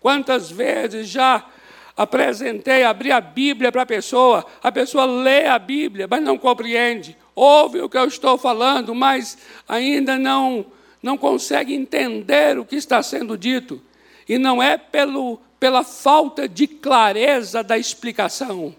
Quantas 0.00 0.50
vezes 0.50 1.08
já 1.08 1.50
apresentei, 1.96 2.82
abri 2.82 3.12
a 3.12 3.20
Bíblia 3.20 3.70
para 3.70 3.82
a 3.82 3.86
pessoa, 3.86 4.44
a 4.62 4.72
pessoa 4.72 5.04
lê 5.04 5.46
a 5.46 5.58
Bíblia, 5.58 6.08
mas 6.08 6.22
não 6.22 6.36
compreende, 6.36 7.16
ouve 7.34 7.80
o 7.80 7.88
que 7.88 7.96
eu 7.96 8.06
estou 8.06 8.36
falando, 8.36 8.94
mas 8.94 9.38
ainda 9.68 10.18
não, 10.18 10.66
não 11.02 11.16
consegue 11.16 11.72
entender 11.74 12.58
o 12.58 12.64
que 12.64 12.76
está 12.76 13.02
sendo 13.02 13.38
dito. 13.38 13.80
E 14.28 14.38
não 14.38 14.62
é 14.62 14.78
pelo, 14.78 15.38
pela 15.60 15.84
falta 15.84 16.48
de 16.48 16.66
clareza 16.66 17.62
da 17.62 17.78
explicação. 17.78 18.74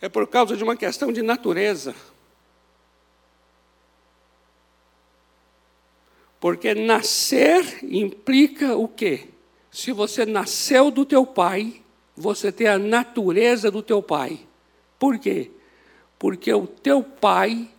É 0.00 0.08
por 0.08 0.26
causa 0.26 0.56
de 0.56 0.64
uma 0.64 0.76
questão 0.76 1.12
de 1.12 1.20
natureza. 1.20 1.94
Porque 6.38 6.74
nascer 6.74 7.84
implica 7.84 8.74
o 8.74 8.88
quê? 8.88 9.28
Se 9.70 9.92
você 9.92 10.26
nasceu 10.26 10.90
do 10.90 11.04
teu 11.04 11.24
pai, 11.24 11.82
você 12.16 12.50
tem 12.50 12.66
a 12.66 12.78
natureza 12.78 13.70
do 13.70 13.82
teu 13.82 14.02
pai. 14.02 14.46
Por 14.98 15.18
quê? 15.18 15.50
Porque 16.18 16.52
o 16.52 16.66
teu 16.66 17.02
pai 17.02 17.70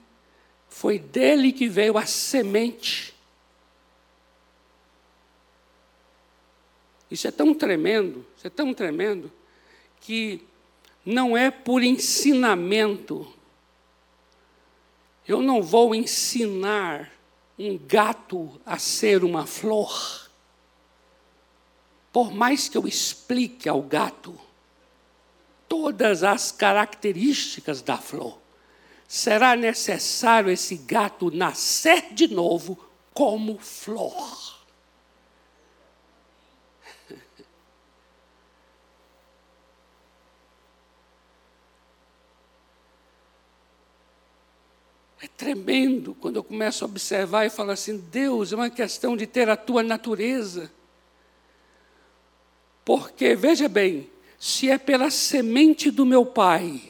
foi 0.70 0.98
dele 0.98 1.52
que 1.52 1.68
veio 1.68 1.98
a 1.98 2.06
semente. 2.06 3.14
Isso 7.12 7.28
é 7.28 7.32
tão 7.32 7.54
tremendo, 7.54 8.26
isso 8.38 8.48
é 8.48 8.50
tão 8.50 8.74
tremendo, 8.74 9.30
que 10.00 10.42
não 11.06 11.36
é 11.36 11.52
por 11.52 11.84
ensinamento. 11.84 13.28
Eu 15.28 15.42
não 15.42 15.62
vou 15.62 15.94
ensinar 15.94 17.12
um 17.60 17.78
gato 17.78 18.60
a 18.66 18.80
ser 18.80 19.26
uma 19.26 19.46
flor. 19.46 20.31
Por 22.12 22.34
mais 22.34 22.68
que 22.68 22.78
eu 22.78 22.88
explique 22.88 23.70
ao 23.70 23.82
gato 23.82 24.38
todas 25.68 26.24
as 26.24 26.52
características 26.52 27.82
da 27.82 27.98
flor, 27.98 28.38
será 29.08 29.56
necessário 29.56 30.52
esse 30.52 30.76
gato 30.76 31.32
nascer 31.32 32.14
de 32.14 32.28
novo 32.28 32.78
como 33.14 33.58
flor. 33.58 34.60
É 45.22 45.28
tremendo 45.28 46.16
quando 46.16 46.38
eu 46.38 46.44
começo 46.44 46.84
a 46.84 46.88
observar 46.88 47.46
e 47.46 47.50
falo 47.50 47.72
assim: 47.72 47.98
Deus, 47.98 48.52
é 48.52 48.56
uma 48.56 48.70
questão 48.72 49.16
de 49.16 49.28
ter 49.28 49.50
a 49.50 49.56
tua 49.56 49.84
natureza. 49.84 50.72
Porque, 52.92 53.36
veja 53.36 53.70
bem, 53.70 54.10
se 54.38 54.70
é 54.70 54.78
pela 54.78 55.10
semente 55.10 55.90
do 55.90 56.06
meu 56.06 56.26
pai 56.26 56.82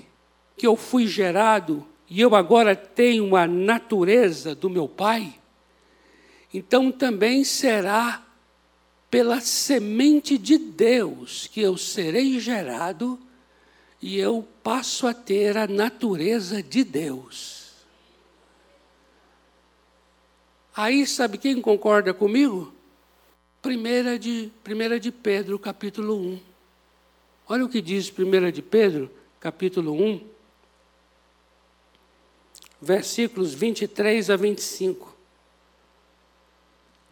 que 0.58 0.66
eu 0.66 0.76
fui 0.76 1.06
gerado 1.06 1.86
e 2.10 2.20
eu 2.20 2.34
agora 2.34 2.76
tenho 2.76 3.36
a 3.36 3.46
natureza 3.46 4.56
do 4.56 4.68
meu 4.68 4.88
pai, 4.88 5.32
então 6.52 6.92
também 6.92 7.44
será 7.44 8.26
pela 9.12 9.42
semente 9.42 10.40
de 10.40 10.58
Deus 10.58 11.46
que 11.46 11.62
eu 11.62 11.78
serei 11.78 12.40
gerado 12.40 13.20
e 14.02 14.18
eu 14.18 14.44
passo 14.64 15.06
a 15.06 15.14
ter 15.14 15.56
a 15.56 15.68
natureza 15.68 16.64
de 16.64 16.84
Deus. 16.84 17.74
Aí, 20.76 21.06
sabe 21.06 21.38
quem 21.38 21.62
concorda 21.62 22.12
comigo? 22.12 22.74
Primeira 23.62 24.18
de, 24.18 24.52
primeira 24.64 25.00
de 25.00 25.12
Pedro, 25.12 25.60
capítulo 25.60 26.18
1. 26.18 26.40
Olha 27.48 27.66
o 27.66 27.70
que 27.70 27.80
diz 27.80 28.10
Primeira 28.10 28.52
de 28.52 28.62
Pedro, 28.62 29.12
capítulo 29.40 29.94
1, 29.94 30.22
versículos 32.82 33.54
23 33.54 34.32
a 34.32 34.36
25. 34.36 35.16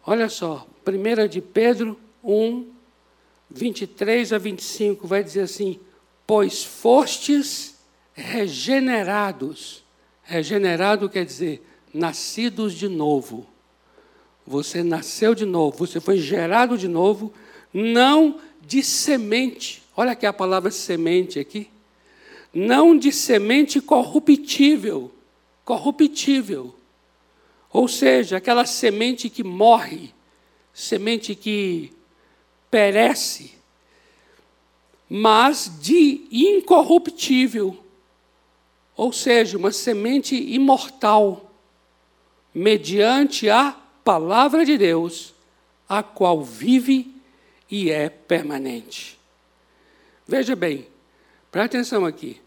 Olha 0.04 0.28
só, 0.28 0.66
Primeira 0.84 1.28
de 1.28 1.40
Pedro 1.40 1.96
1, 2.24 2.68
23 3.48 4.32
a 4.32 4.38
25, 4.38 5.06
vai 5.06 5.22
dizer 5.22 5.42
assim: 5.42 5.78
Pois 6.26 6.64
fostes 6.64 7.78
regenerados. 8.12 9.84
Regenerado 10.22 11.08
quer 11.08 11.24
dizer 11.24 11.62
nascidos 11.94 12.74
de 12.74 12.88
novo. 12.88 13.46
Você 14.50 14.82
nasceu 14.82 15.32
de 15.32 15.46
novo, 15.46 15.78
você 15.78 16.00
foi 16.00 16.18
gerado 16.18 16.76
de 16.76 16.88
novo, 16.88 17.32
não 17.72 18.40
de 18.60 18.82
semente. 18.82 19.80
Olha 19.96 20.10
aqui 20.10 20.26
a 20.26 20.32
palavra 20.32 20.72
semente 20.72 21.38
aqui. 21.38 21.70
Não 22.52 22.98
de 22.98 23.12
semente 23.12 23.80
corruptível, 23.80 25.12
corruptível. 25.64 26.74
Ou 27.72 27.86
seja, 27.86 28.38
aquela 28.38 28.66
semente 28.66 29.30
que 29.30 29.44
morre, 29.44 30.12
semente 30.74 31.36
que 31.36 31.92
perece, 32.68 33.52
mas 35.08 35.70
de 35.80 36.26
incorruptível. 36.28 37.78
Ou 38.96 39.12
seja, 39.12 39.56
uma 39.56 39.70
semente 39.70 40.34
imortal 40.34 41.52
mediante 42.52 43.48
a 43.48 43.79
palavra 44.04 44.64
de 44.64 44.76
Deus, 44.76 45.34
a 45.88 46.02
qual 46.02 46.42
vive 46.42 47.14
e 47.70 47.90
é 47.90 48.08
permanente. 48.08 49.18
Veja 50.26 50.54
bem, 50.54 50.86
preste 51.50 51.76
atenção 51.76 52.04
aqui. 52.04 52.40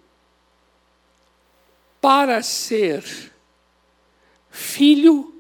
Para 2.00 2.42
ser 2.42 3.32
filho, 4.50 5.34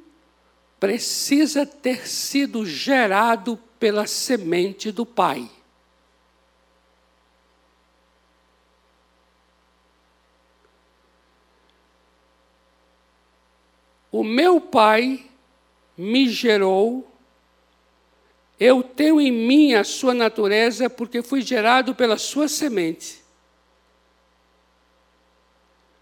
precisa 0.79 1.65
ter 1.65 2.07
sido 2.07 2.65
gerado 2.65 3.57
pela 3.79 4.07
semente 4.07 4.91
do 4.91 5.05
Pai. 5.05 5.49
O 14.13 14.23
meu 14.23 14.61
pai 14.61 15.25
me 15.97 16.29
gerou, 16.29 17.09
eu 18.59 18.83
tenho 18.83 19.19
em 19.19 19.31
mim 19.31 19.73
a 19.73 19.83
sua 19.83 20.13
natureza 20.13 20.89
porque 20.89 21.21
fui 21.21 21.41
gerado 21.41 21.93
pela 21.93 22.17
sua 22.17 22.47
semente. 22.47 23.23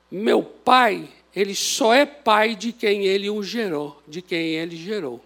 Meu 0.10 0.44
pai, 0.44 1.10
ele 1.36 1.56
só 1.56 1.94
é 1.94 2.06
pai 2.06 2.56
de 2.56 2.72
quem 2.72 3.06
ele 3.06 3.30
o 3.30 3.42
gerou, 3.42 4.02
de 4.08 4.22
quem 4.22 4.56
ele 4.56 4.76
gerou. 4.76 5.24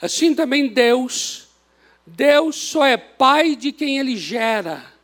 Assim 0.00 0.34
também 0.34 0.68
Deus, 0.68 1.48
Deus 2.06 2.56
só 2.56 2.84
é 2.84 2.96
pai 2.96 3.56
de 3.56 3.72
quem 3.72 3.98
ele 3.98 4.16
gera. 4.16 4.95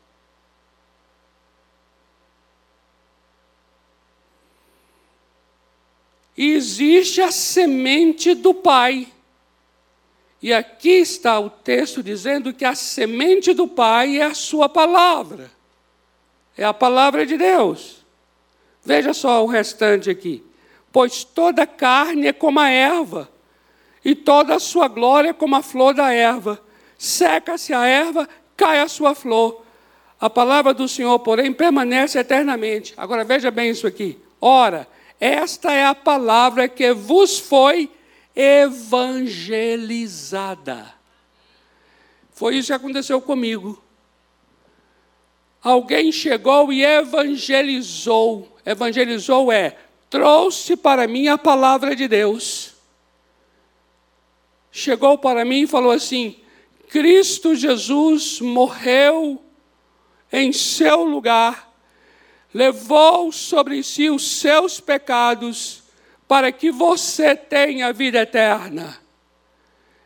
E 6.37 6.53
existe 6.53 7.21
a 7.21 7.31
semente 7.31 8.35
do 8.35 8.55
Pai. 8.55 9.09
E 10.41 10.53
aqui 10.53 10.91
está 10.91 11.39
o 11.39 11.49
texto 11.49 12.03
dizendo 12.03 12.53
que 12.53 12.65
a 12.65 12.75
semente 12.75 13.53
do 13.53 13.69
Pai 13.69 14.19
é 14.19 14.25
a 14.25 14.35
sua 14.35 14.69
palavra. 14.69 15.51
É 16.57 16.65
a 16.65 16.75
palavra 16.75 17.25
de 17.25 17.37
Deus. 17.37 18.05
Veja 18.85 19.15
só 19.15 19.45
o 19.45 19.47
restante 19.47 20.11
aqui. 20.11 20.45
Pois 20.91 21.25
toda 21.25 21.67
carne 21.67 22.27
é 22.27 22.33
como 22.33 22.61
a 22.61 22.69
erva, 22.69 23.31
e 24.05 24.15
toda 24.15 24.57
a 24.57 24.61
sua 24.61 24.89
glória 24.89 25.31
é 25.31 25.33
como 25.33 25.57
a 25.57 25.63
flor 25.63 25.95
da 25.95 26.13
erva. 26.13 26.61
Seca-se 26.99 27.73
a 27.73 27.87
erva, 27.87 28.29
cai 28.57 28.81
a 28.81 28.89
sua 28.89 29.15
flor. 29.15 29.65
A 30.21 30.29
palavra 30.29 30.75
do 30.75 30.89
Senhor, 30.89 31.19
porém, 31.21 31.53
permanece 31.53 32.19
eternamente. 32.19 32.95
Agora 32.97 33.25
veja 33.25 33.51
bem 33.51 33.71
isso 33.71 33.87
aqui. 33.87 34.19
Ora, 34.41 34.89
esta 35.25 35.73
é 35.73 35.87
a 35.87 35.95
palavra 35.95 36.69
que 36.69 36.93
vos 36.93 37.39
foi 37.39 37.89
evangelizada. 38.35 40.93
Foi 42.33 42.57
isso 42.57 42.67
que 42.67 42.73
aconteceu 42.73 43.21
comigo. 43.21 43.81
Alguém 45.63 46.11
chegou 46.11 46.73
e 46.73 46.85
evangelizou. 46.85 48.59
Evangelizou 48.67 49.53
é 49.53 49.77
trouxe 50.11 50.77
para 50.77 51.07
mim 51.07 51.29
a 51.29 51.39
palavra 51.39 51.95
de 51.95 52.09
Deus. 52.09 52.75
Chegou 54.73 55.17
para 55.19 55.45
mim 55.45 55.63
e 55.63 55.69
falou 55.69 55.93
assim: 55.93 56.35
Cristo 56.89 57.55
Jesus 57.55 58.41
morreu 58.41 59.41
em 60.33 60.53
seu 60.53 61.05
lugar 61.05 61.72
levou 62.53 63.33
sobre 63.33 63.83
si 63.83 64.11
os 64.11 64.39
seus 64.39 64.81
pecados 64.81 65.83
para 66.29 66.53
que 66.53 66.71
você 66.71 67.35
tenha 67.35 67.93
vida 67.93 68.21
eterna. 68.21 68.99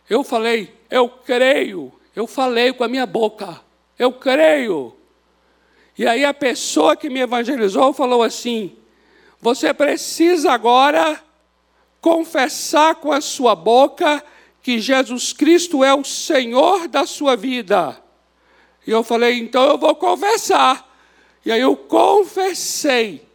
Eu 0.08 0.22
falei, 0.22 0.74
eu 0.90 1.08
creio, 1.08 1.92
eu 2.14 2.26
falei 2.26 2.72
com 2.72 2.84
a 2.84 2.88
minha 2.88 3.06
boca, 3.06 3.60
eu 3.98 4.12
creio. 4.12 4.96
E 5.98 6.06
aí 6.06 6.24
a 6.24 6.34
pessoa 6.34 6.96
que 6.96 7.08
me 7.08 7.20
evangelizou 7.20 7.92
falou 7.92 8.22
assim: 8.22 8.76
você 9.40 9.72
precisa 9.72 10.52
agora 10.52 11.22
confessar 12.00 12.96
com 12.96 13.10
a 13.10 13.20
sua 13.20 13.54
boca 13.54 14.22
que 14.62 14.78
Jesus 14.78 15.32
Cristo 15.32 15.82
é 15.82 15.94
o 15.94 16.04
Senhor 16.04 16.88
da 16.88 17.06
sua 17.06 17.36
vida. 17.36 18.00
E 18.86 18.90
eu 18.90 19.02
falei, 19.02 19.38
então 19.38 19.64
eu 19.64 19.78
vou 19.78 19.94
confessar. 19.94 20.85
E 21.46 21.52
aí 21.52 21.62
eu 21.62 21.74
confessei. 21.74 23.26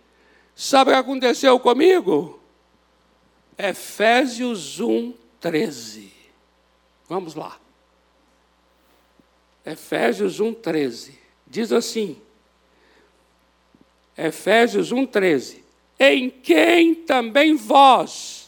Sabe 0.55 0.91
o 0.91 0.93
que 0.93 0.99
aconteceu 0.99 1.59
comigo? 1.59 2.39
Efésios 3.57 4.79
1, 4.79 5.13
13. 5.39 6.13
Vamos 7.09 7.33
lá. 7.33 7.57
Efésios 9.65 10.39
1, 10.39 10.53
13. 10.53 11.17
Diz 11.47 11.71
assim. 11.71 12.21
Efésios 14.15 14.91
1, 14.91 15.07
13. 15.07 15.63
Em 15.99 16.29
quem 16.29 16.93
também 16.93 17.55
vós, 17.55 18.47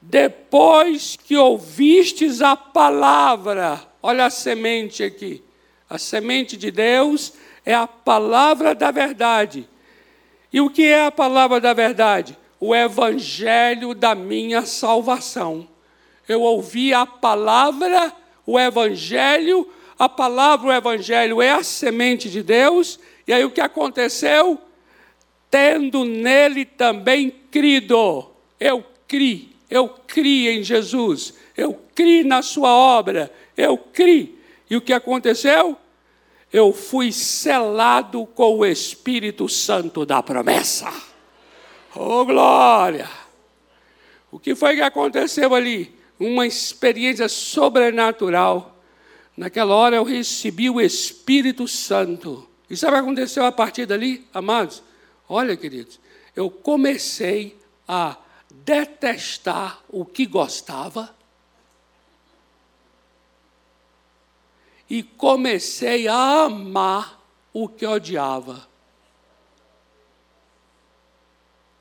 depois 0.00 1.16
que 1.16 1.36
ouvistes 1.36 2.40
a 2.40 2.56
palavra, 2.56 3.92
Olha 4.02 4.26
a 4.26 4.30
semente 4.30 5.04
aqui. 5.04 5.42
A 5.88 5.96
semente 5.96 6.56
de 6.56 6.70
Deus 6.70 7.34
é 7.64 7.74
a 7.74 7.86
palavra 7.86 8.74
da 8.74 8.90
verdade. 8.90 9.68
E 10.52 10.60
o 10.60 10.68
que 10.68 10.84
é 10.84 11.06
a 11.06 11.10
palavra 11.10 11.60
da 11.60 11.72
verdade? 11.72 12.36
O 12.60 12.74
evangelho 12.74 13.94
da 13.94 14.14
minha 14.14 14.66
salvação. 14.66 15.68
Eu 16.28 16.42
ouvi 16.42 16.92
a 16.92 17.06
palavra, 17.06 18.12
o 18.46 18.58
evangelho, 18.58 19.68
a 19.98 20.08
palavra, 20.08 20.68
o 20.68 20.72
evangelho 20.72 21.40
é 21.40 21.50
a 21.50 21.62
semente 21.62 22.28
de 22.28 22.42
Deus. 22.42 22.98
E 23.26 23.32
aí 23.32 23.44
o 23.44 23.50
que 23.50 23.60
aconteceu? 23.60 24.58
Tendo 25.50 26.04
nele 26.04 26.64
também 26.64 27.30
crido. 27.50 28.30
Eu 28.58 28.84
criei, 29.06 29.50
eu 29.70 29.88
criei 29.88 30.58
em 30.58 30.62
Jesus, 30.62 31.34
eu 31.56 31.78
criei 31.94 32.24
na 32.24 32.42
sua 32.42 32.70
obra, 32.70 33.32
eu 33.56 33.76
criei. 33.76 34.38
E 34.70 34.76
o 34.76 34.80
que 34.80 34.92
aconteceu? 34.92 35.76
Eu 36.52 36.72
fui 36.72 37.10
selado 37.10 38.26
com 38.26 38.58
o 38.58 38.66
Espírito 38.66 39.48
Santo 39.48 40.04
da 40.04 40.22
promessa. 40.22 40.92
Oh, 41.94 42.24
glória! 42.26 43.08
O 44.30 44.38
que 44.38 44.54
foi 44.54 44.76
que 44.76 44.82
aconteceu 44.82 45.54
ali? 45.54 45.94
Uma 46.20 46.46
experiência 46.46 47.28
sobrenatural. 47.28 48.82
Naquela 49.36 49.74
hora 49.74 49.96
eu 49.96 50.04
recebi 50.04 50.68
o 50.68 50.80
Espírito 50.80 51.66
Santo. 51.66 52.46
E 52.68 52.76
sabe 52.76 52.92
o 52.92 52.96
que 52.96 53.02
aconteceu 53.02 53.44
a 53.44 53.52
partir 53.52 53.86
dali, 53.86 54.26
amados? 54.32 54.82
Olha, 55.28 55.56
queridos, 55.56 55.98
eu 56.36 56.50
comecei 56.50 57.58
a 57.88 58.16
detestar 58.50 59.80
o 59.88 60.04
que 60.04 60.26
gostava 60.26 61.14
e 64.92 65.02
comecei 65.02 66.06
a 66.06 66.42
amar 66.44 67.18
o 67.50 67.66
que 67.66 67.86
odiava. 67.86 68.68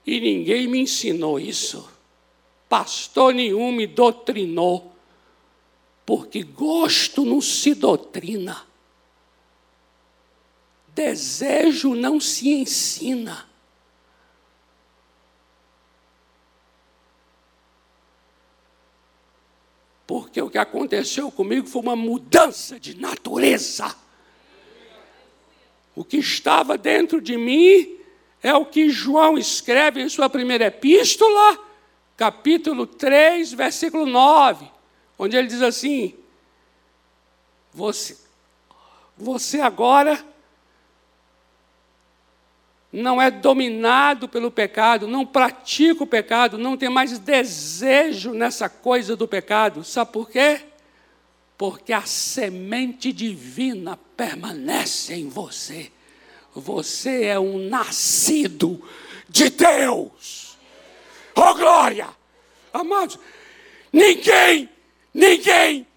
E 0.07 0.17
ninguém 0.21 0.65
me 0.65 0.79
ensinou 0.79 1.37
isso. 1.37 1.91
Pastor 2.69 3.33
nenhum 3.33 3.73
me 3.73 3.85
doutrinou. 3.85 4.93
Porque 6.05 6.41
gosto 6.41 7.25
não 7.25 7.41
se 7.41 7.75
doutrina. 7.75 8.65
Desejo 10.95 11.93
não 11.93 12.17
se 12.17 12.47
ensina. 12.47 13.45
Porque 20.31 20.41
o 20.41 20.49
que 20.49 20.57
aconteceu 20.57 21.29
comigo 21.29 21.67
foi 21.67 21.81
uma 21.81 21.95
mudança 21.95 22.79
de 22.79 22.97
natureza. 22.97 23.93
O 25.93 26.05
que 26.05 26.15
estava 26.15 26.77
dentro 26.77 27.19
de 27.19 27.35
mim 27.35 27.97
é 28.41 28.55
o 28.55 28.65
que 28.65 28.89
João 28.89 29.37
escreve 29.37 30.01
em 30.01 30.07
sua 30.07 30.29
primeira 30.29 30.67
epístola, 30.67 31.59
capítulo 32.15 32.87
3, 32.87 33.51
versículo 33.51 34.05
9, 34.05 34.71
onde 35.19 35.35
ele 35.35 35.49
diz 35.49 35.61
assim: 35.61 36.15
Você, 37.73 38.17
você 39.17 39.59
agora 39.59 40.25
não 42.91 43.21
é 43.21 43.31
dominado 43.31 44.27
pelo 44.27 44.51
pecado, 44.51 45.07
não 45.07 45.25
pratica 45.25 46.03
o 46.03 46.07
pecado, 46.07 46.57
não 46.57 46.75
tem 46.75 46.89
mais 46.89 47.17
desejo 47.17 48.33
nessa 48.33 48.67
coisa 48.67 49.15
do 49.15 49.27
pecado. 49.27 49.83
Sabe 49.83 50.11
por 50.11 50.29
quê? 50.29 50.61
Porque 51.57 51.93
a 51.93 52.01
semente 52.01 53.13
divina 53.13 53.97
permanece 54.17 55.13
em 55.13 55.29
você. 55.29 55.91
Você 56.53 57.25
é 57.25 57.39
um 57.39 57.69
nascido 57.69 58.83
de 59.29 59.49
Deus. 59.49 60.57
Oh 61.33 61.53
glória! 61.55 62.09
Amados, 62.73 63.17
ninguém, 63.91 64.69
ninguém 65.13 65.87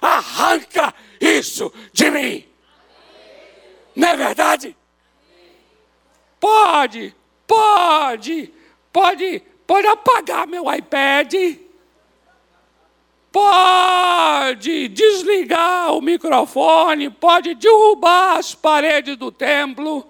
arranca 0.00 0.94
isso 1.18 1.72
de 1.92 2.10
mim. 2.10 2.44
Não 3.96 4.08
é 4.08 4.16
verdade? 4.16 4.76
Pode, 6.44 7.16
pode, 7.46 8.52
pode, 8.92 9.42
pode 9.66 9.86
apagar 9.86 10.46
meu 10.46 10.70
iPad. 10.70 11.32
Pode 13.32 14.88
desligar 14.88 15.94
o 15.94 16.02
microfone, 16.02 17.08
pode 17.08 17.54
derrubar 17.54 18.36
as 18.36 18.54
paredes 18.54 19.16
do 19.16 19.32
templo, 19.32 20.06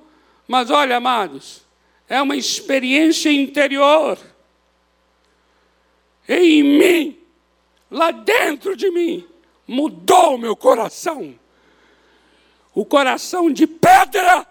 mas 0.49 0.73
olha, 0.73 0.97
amados, 0.97 1.63
é 2.09 2.21
uma 2.21 2.35
experiência 2.35 3.31
interior. 3.31 4.19
Em 6.29 6.65
mim, 6.65 7.19
lá 7.89 8.11
dentro 8.11 8.77
de 8.77 8.91
mim, 8.91 9.25
mudou 9.69 10.35
o 10.35 10.39
meu 10.39 10.57
coração. 10.57 11.39
O 12.75 12.85
coração 12.85 13.53
de 13.53 13.69
pedra 13.69 14.45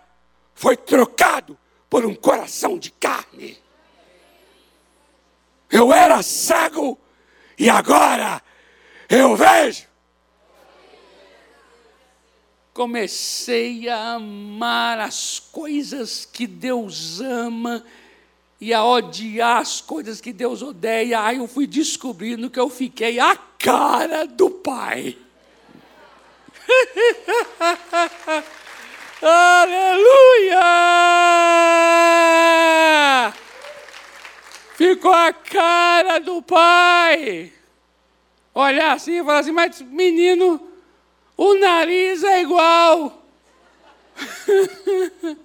foi 0.56 0.78
trocado 0.78 1.58
por 1.94 2.08
um 2.08 2.16
coração 2.16 2.80
de 2.80 2.90
carne. 2.90 3.56
Eu 5.70 5.94
era 5.94 6.24
cego 6.24 6.98
e 7.56 7.70
agora 7.70 8.42
eu 9.08 9.36
vejo. 9.36 9.86
Comecei 12.74 13.88
a 13.88 14.14
amar 14.14 15.02
as 15.02 15.38
coisas 15.38 16.26
que 16.26 16.48
Deus 16.48 17.22
ama 17.22 17.86
e 18.60 18.74
a 18.74 18.84
odiar 18.84 19.62
as 19.62 19.80
coisas 19.80 20.20
que 20.20 20.34
Deus 20.34 20.64
odeia. 20.64 21.22
Aí 21.22 21.38
eu 21.38 21.48
fui 21.48 21.68
descobrindo 21.68 22.50
que 22.50 22.60
eu 22.60 22.72
fiquei 22.72 23.20
a 23.20 23.36
cara 23.36 24.26
do 24.26 24.50
Pai. 24.50 25.16
Aleluia! 29.26 30.60
Ficou 34.76 35.14
a 35.14 35.32
cara 35.32 36.20
do 36.20 36.42
pai. 36.42 37.54
Olhar 38.54 38.92
assim 38.92 39.22
e 39.22 39.24
falar 39.24 39.40
assim, 39.40 39.54
mas 39.54 39.82
menino, 39.82 40.60
o 41.38 41.54
nariz 41.54 42.22
é 42.22 42.42
igual. 42.42 43.26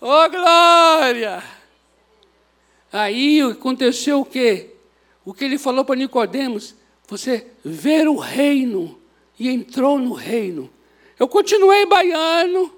oh 0.00 0.28
glória! 0.28 1.40
Aí 2.92 3.40
aconteceu 3.42 4.22
o 4.22 4.24
quê? 4.24 4.74
O 5.24 5.32
que 5.32 5.44
ele 5.44 5.56
falou 5.56 5.84
para 5.84 5.94
Nicodemos, 5.94 6.74
você 7.06 7.46
ver 7.64 8.08
o 8.08 8.16
reino 8.16 9.00
e 9.38 9.48
entrou 9.48 10.00
no 10.00 10.14
reino. 10.14 10.73
Eu 11.24 11.28
continuei 11.28 11.86
baiano. 11.86 12.70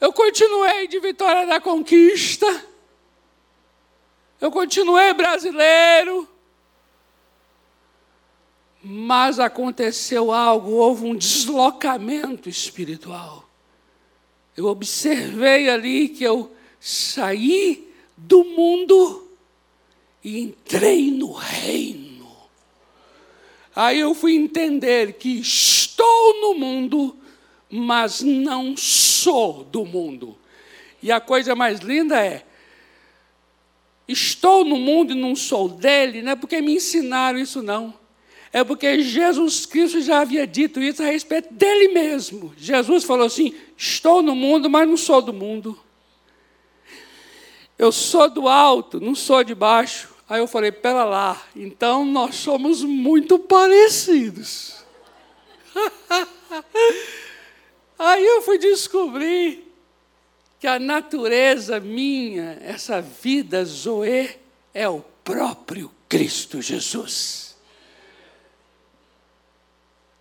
Eu 0.00 0.12
continuei 0.12 0.86
de 0.86 1.00
Vitória 1.00 1.44
da 1.44 1.60
Conquista. 1.60 2.64
Eu 4.40 4.52
continuei 4.52 5.12
brasileiro. 5.12 6.28
Mas 8.80 9.40
aconteceu 9.40 10.30
algo, 10.30 10.70
houve 10.70 11.04
um 11.04 11.16
deslocamento 11.16 12.48
espiritual. 12.48 13.44
Eu 14.56 14.66
observei 14.66 15.68
ali 15.68 16.10
que 16.10 16.22
eu 16.22 16.54
saí 16.78 17.92
do 18.16 18.44
mundo 18.44 19.28
e 20.22 20.38
entrei 20.38 21.10
no 21.10 21.32
reino. 21.32 22.03
Aí 23.74 24.00
eu 24.00 24.14
fui 24.14 24.34
entender 24.34 25.14
que 25.14 25.40
estou 25.40 26.40
no 26.40 26.54
mundo, 26.54 27.16
mas 27.68 28.22
não 28.22 28.76
sou 28.76 29.64
do 29.64 29.84
mundo. 29.84 30.38
E 31.02 31.10
a 31.10 31.20
coisa 31.20 31.54
mais 31.56 31.80
linda 31.80 32.24
é: 32.24 32.44
estou 34.06 34.64
no 34.64 34.76
mundo 34.76 35.12
e 35.12 35.16
não 35.16 35.34
sou 35.34 35.68
dele, 35.68 36.22
não 36.22 36.32
é 36.32 36.36
porque 36.36 36.60
me 36.60 36.74
ensinaram 36.76 37.38
isso, 37.38 37.62
não. 37.62 37.92
É 38.52 38.62
porque 38.62 39.00
Jesus 39.00 39.66
Cristo 39.66 40.00
já 40.00 40.20
havia 40.20 40.46
dito 40.46 40.80
isso 40.80 41.02
a 41.02 41.06
respeito 41.06 41.52
dele 41.52 41.88
mesmo. 41.88 42.54
Jesus 42.56 43.02
falou 43.02 43.26
assim: 43.26 43.52
estou 43.76 44.22
no 44.22 44.36
mundo, 44.36 44.70
mas 44.70 44.88
não 44.88 44.96
sou 44.96 45.20
do 45.20 45.32
mundo. 45.32 45.76
Eu 47.76 47.90
sou 47.90 48.30
do 48.30 48.48
alto, 48.48 49.00
não 49.00 49.16
sou 49.16 49.42
de 49.42 49.56
baixo. 49.56 50.13
Aí 50.28 50.40
eu 50.40 50.46
falei, 50.46 50.72
pera 50.72 51.04
lá, 51.04 51.42
então 51.54 52.04
nós 52.04 52.36
somos 52.36 52.82
muito 52.82 53.38
parecidos. 53.38 54.82
Aí 57.98 58.24
eu 58.24 58.40
fui 58.42 58.58
descobrir 58.58 59.70
que 60.58 60.66
a 60.66 60.78
natureza 60.78 61.78
minha, 61.78 62.58
essa 62.62 63.02
vida 63.02 63.62
Zoe, 63.64 64.38
é 64.72 64.88
o 64.88 65.04
próprio 65.22 65.90
Cristo 66.08 66.62
Jesus. 66.62 67.54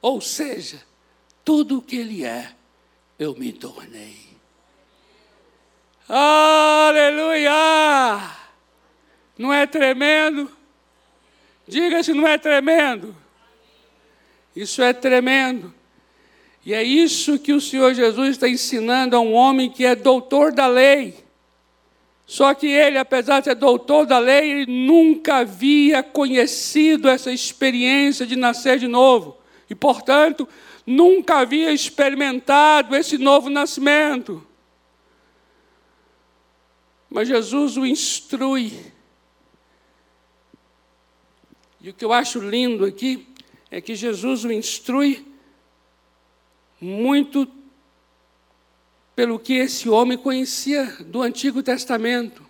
Ou 0.01 0.19
seja, 0.19 0.83
tudo 1.45 1.77
o 1.77 1.81
que 1.81 1.95
Ele 1.95 2.25
é, 2.25 2.53
eu 3.17 3.33
me 3.35 3.53
tornei. 3.53 4.17
Aleluia! 6.09 7.51
Não 9.37 9.51
é 9.51 9.65
tremendo? 9.65 10.51
Diga 11.67 12.03
se 12.03 12.13
não 12.13 12.27
é 12.27 12.37
tremendo. 12.37 13.15
Isso 14.55 14.81
é 14.81 14.93
tremendo. 14.93 15.73
E 16.65 16.73
é 16.73 16.83
isso 16.83 17.39
que 17.39 17.51
o 17.51 17.59
Senhor 17.59 17.93
Jesus 17.93 18.31
está 18.31 18.47
ensinando 18.47 19.15
a 19.15 19.19
um 19.19 19.33
homem 19.33 19.69
que 19.69 19.85
é 19.85 19.95
doutor 19.95 20.51
da 20.51 20.67
lei. 20.67 21.23
Só 22.25 22.53
que 22.53 22.67
ele, 22.67 22.97
apesar 22.97 23.39
de 23.39 23.45
ser 23.45 23.55
doutor 23.55 24.05
da 24.05 24.17
lei, 24.17 24.51
ele 24.51 24.71
nunca 24.71 25.37
havia 25.37 26.01
conhecido 26.01 27.09
essa 27.09 27.31
experiência 27.31 28.25
de 28.25 28.35
nascer 28.35 28.79
de 28.79 28.87
novo. 28.87 29.37
E, 29.69 29.75
portanto, 29.75 30.47
nunca 30.85 31.39
havia 31.39 31.71
experimentado 31.71 32.95
esse 32.95 33.17
novo 33.17 33.49
nascimento. 33.49 34.45
Mas 37.09 37.27
Jesus 37.27 37.75
o 37.77 37.85
instrui. 37.85 38.92
E 41.83 41.89
o 41.89 41.93
que 41.93 42.05
eu 42.05 42.13
acho 42.13 42.39
lindo 42.39 42.85
aqui 42.85 43.27
é 43.69 43.81
que 43.81 43.93
Jesus 43.93 44.45
o 44.45 44.51
instrui 44.53 45.27
muito 46.79 47.45
pelo 49.13 49.37
que 49.37 49.53
esse 49.55 49.89
homem 49.89 50.17
conhecia 50.17 50.85
do 51.01 51.21
Antigo 51.21 51.61
Testamento, 51.61 52.41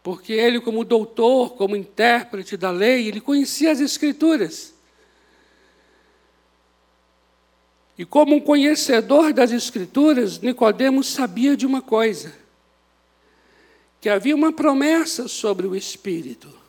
porque 0.00 0.32
ele, 0.32 0.60
como 0.60 0.84
doutor, 0.84 1.54
como 1.54 1.74
intérprete 1.74 2.56
da 2.56 2.70
lei, 2.70 3.08
ele 3.08 3.20
conhecia 3.20 3.72
as 3.72 3.80
Escrituras. 3.80 4.72
E 7.98 8.04
como 8.04 8.36
um 8.36 8.40
conhecedor 8.40 9.32
das 9.32 9.50
Escrituras, 9.50 10.38
Nicodemos 10.38 11.08
sabia 11.08 11.56
de 11.56 11.66
uma 11.66 11.82
coisa: 11.82 12.32
que 14.00 14.08
havia 14.08 14.36
uma 14.36 14.52
promessa 14.52 15.26
sobre 15.26 15.66
o 15.66 15.74
Espírito. 15.74 16.67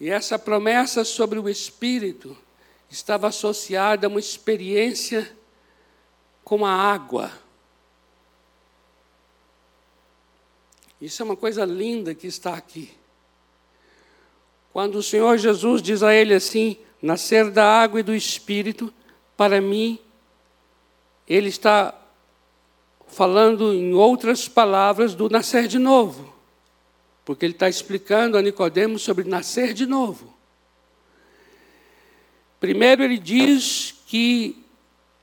E 0.00 0.08
essa 0.08 0.38
promessa 0.38 1.04
sobre 1.04 1.38
o 1.38 1.48
Espírito 1.48 2.36
estava 2.88 3.28
associada 3.28 4.06
a 4.06 4.10
uma 4.10 4.18
experiência 4.18 5.30
com 6.42 6.64
a 6.64 6.72
água. 6.72 7.30
Isso 11.00 11.22
é 11.22 11.24
uma 11.24 11.36
coisa 11.36 11.64
linda 11.64 12.14
que 12.14 12.26
está 12.26 12.54
aqui. 12.54 12.90
Quando 14.72 14.96
o 14.96 15.02
Senhor 15.02 15.36
Jesus 15.36 15.82
diz 15.82 16.02
a 16.02 16.14
ele 16.14 16.34
assim: 16.34 16.78
nascer 17.00 17.50
da 17.50 17.64
água 17.64 18.00
e 18.00 18.02
do 18.02 18.14
espírito, 18.14 18.92
para 19.36 19.60
mim, 19.60 19.98
ele 21.28 21.48
está 21.48 21.94
falando 23.06 23.72
em 23.72 23.94
outras 23.94 24.48
palavras 24.48 25.14
do 25.14 25.28
nascer 25.28 25.66
de 25.66 25.78
novo. 25.78 26.39
Porque 27.30 27.46
ele 27.46 27.52
está 27.52 27.68
explicando 27.68 28.36
a 28.36 28.42
Nicodemos 28.42 29.02
sobre 29.02 29.22
nascer 29.22 29.72
de 29.72 29.86
novo. 29.86 30.34
Primeiro 32.58 33.04
ele 33.04 33.18
diz 33.18 33.94
que 34.08 34.64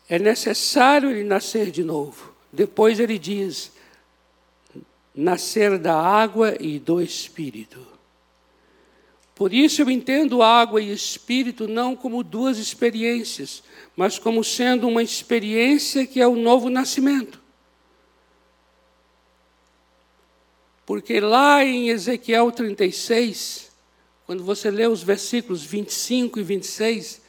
é 0.07 0.17
necessário 0.17 1.11
ele 1.11 1.25
nascer 1.25 1.69
de 1.69 1.83
novo. 1.83 2.33
Depois 2.49 3.01
ele 3.01 3.19
diz 3.19 3.73
nascer 5.13 5.77
da 5.77 5.99
água 5.99 6.55
e 6.61 6.79
do 6.79 7.01
espírito. 7.01 7.85
Por 9.35 9.53
isso 9.53 9.81
eu 9.81 9.89
entendo 9.89 10.41
água 10.41 10.81
e 10.81 10.89
espírito 10.89 11.67
não 11.67 11.93
como 11.93 12.23
duas 12.23 12.57
experiências, 12.57 13.61
mas 13.97 14.17
como 14.17 14.45
sendo 14.45 14.87
uma 14.87 15.03
experiência 15.03 16.07
que 16.07 16.21
é 16.21 16.27
o 16.27 16.37
novo 16.37 16.69
nascimento. 16.69 17.46
Porque 20.87 21.19
lá 21.19 21.65
em 21.65 21.89
Ezequiel 21.89 22.49
36, 22.49 23.69
quando 24.25 24.41
você 24.41 24.71
lê 24.71 24.87
os 24.87 25.03
versículos 25.03 25.61
25 25.61 26.39
e 26.39 26.43
26, 26.43 27.21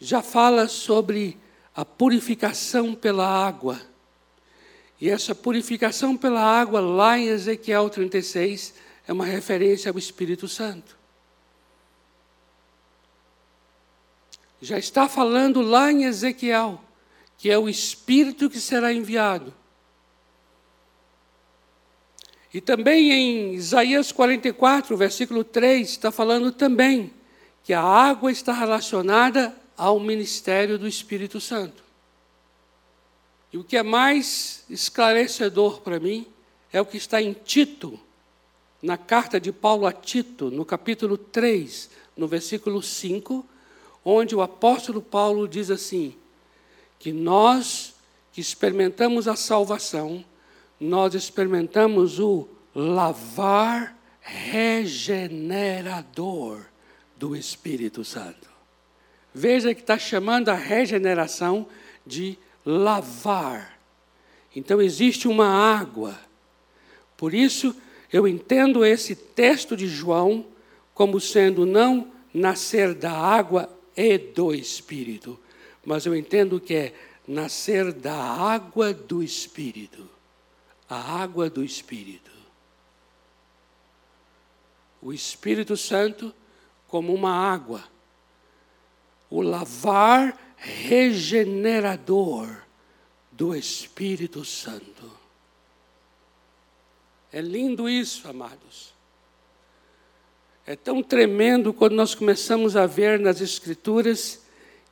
já 0.00 0.20
fala 0.20 0.66
sobre 0.66 1.38
a 1.76 1.84
purificação 1.84 2.92
pela 2.92 3.24
água. 3.24 3.80
E 5.00 5.08
essa 5.08 5.32
purificação 5.32 6.16
pela 6.16 6.40
água, 6.40 6.80
lá 6.80 7.16
em 7.16 7.28
Ezequiel 7.28 7.88
36, 7.88 8.74
é 9.06 9.12
uma 9.12 9.24
referência 9.24 9.92
ao 9.92 9.96
Espírito 9.96 10.48
Santo. 10.48 10.98
Já 14.60 14.76
está 14.76 15.08
falando 15.08 15.62
lá 15.62 15.92
em 15.92 16.02
Ezequiel, 16.02 16.82
que 17.38 17.48
é 17.48 17.56
o 17.56 17.68
Espírito 17.68 18.50
que 18.50 18.58
será 18.58 18.92
enviado. 18.92 19.54
E 22.54 22.60
também 22.60 23.10
em 23.10 23.54
Isaías 23.54 24.12
44, 24.12 24.96
versículo 24.96 25.42
3, 25.42 25.90
está 25.90 26.12
falando 26.12 26.52
também 26.52 27.12
que 27.64 27.72
a 27.72 27.82
água 27.82 28.30
está 28.30 28.52
relacionada 28.52 29.52
ao 29.76 29.98
ministério 29.98 30.78
do 30.78 30.86
Espírito 30.86 31.40
Santo. 31.40 31.82
E 33.52 33.58
o 33.58 33.64
que 33.64 33.76
é 33.76 33.82
mais 33.82 34.64
esclarecedor 34.70 35.80
para 35.80 35.98
mim 35.98 36.28
é 36.72 36.80
o 36.80 36.86
que 36.86 36.96
está 36.96 37.20
em 37.20 37.32
Tito, 37.32 37.98
na 38.80 38.96
carta 38.96 39.40
de 39.40 39.50
Paulo 39.50 39.84
a 39.84 39.92
Tito, 39.92 40.48
no 40.48 40.64
capítulo 40.64 41.18
3, 41.18 41.90
no 42.16 42.28
versículo 42.28 42.80
5, 42.80 43.44
onde 44.04 44.36
o 44.36 44.42
apóstolo 44.42 45.02
Paulo 45.02 45.48
diz 45.48 45.72
assim: 45.72 46.14
que 47.00 47.12
nós 47.12 47.94
que 48.32 48.40
experimentamos 48.40 49.26
a 49.26 49.34
salvação, 49.34 50.24
nós 50.84 51.14
experimentamos 51.14 52.20
o 52.20 52.46
lavar 52.74 53.96
regenerador 54.20 56.66
do 57.16 57.34
Espírito 57.34 58.04
Santo. 58.04 58.50
Veja 59.32 59.74
que 59.74 59.80
está 59.80 59.98
chamando 59.98 60.50
a 60.50 60.54
regeneração 60.54 61.66
de 62.06 62.38
lavar. 62.66 63.78
Então 64.54 64.82
existe 64.82 65.26
uma 65.26 65.48
água. 65.48 66.20
Por 67.16 67.32
isso, 67.32 67.74
eu 68.12 68.28
entendo 68.28 68.84
esse 68.84 69.16
texto 69.16 69.74
de 69.76 69.86
João 69.86 70.44
como 70.92 71.18
sendo 71.18 71.64
não 71.64 72.08
nascer 72.32 72.94
da 72.94 73.12
água 73.12 73.70
e 73.96 74.18
do 74.18 74.54
Espírito, 74.54 75.40
mas 75.84 76.04
eu 76.04 76.14
entendo 76.14 76.60
que 76.60 76.74
é 76.74 76.92
nascer 77.26 77.90
da 77.92 78.14
água 78.14 78.92
do 78.92 79.22
Espírito. 79.22 80.13
A 80.88 81.22
água 81.22 81.48
do 81.48 81.64
Espírito. 81.64 82.30
O 85.00 85.12
Espírito 85.12 85.76
Santo 85.76 86.34
como 86.86 87.12
uma 87.12 87.32
água 87.32 87.84
o 89.34 89.42
lavar 89.42 90.54
regenerador 90.56 92.62
do 93.32 93.52
Espírito 93.52 94.44
Santo. 94.44 95.10
É 97.32 97.40
lindo 97.40 97.88
isso, 97.88 98.28
amados. 98.28 98.94
É 100.64 100.76
tão 100.76 101.02
tremendo 101.02 101.74
quando 101.74 101.94
nós 101.94 102.14
começamos 102.14 102.76
a 102.76 102.86
ver 102.86 103.18
nas 103.18 103.40
Escrituras 103.40 104.40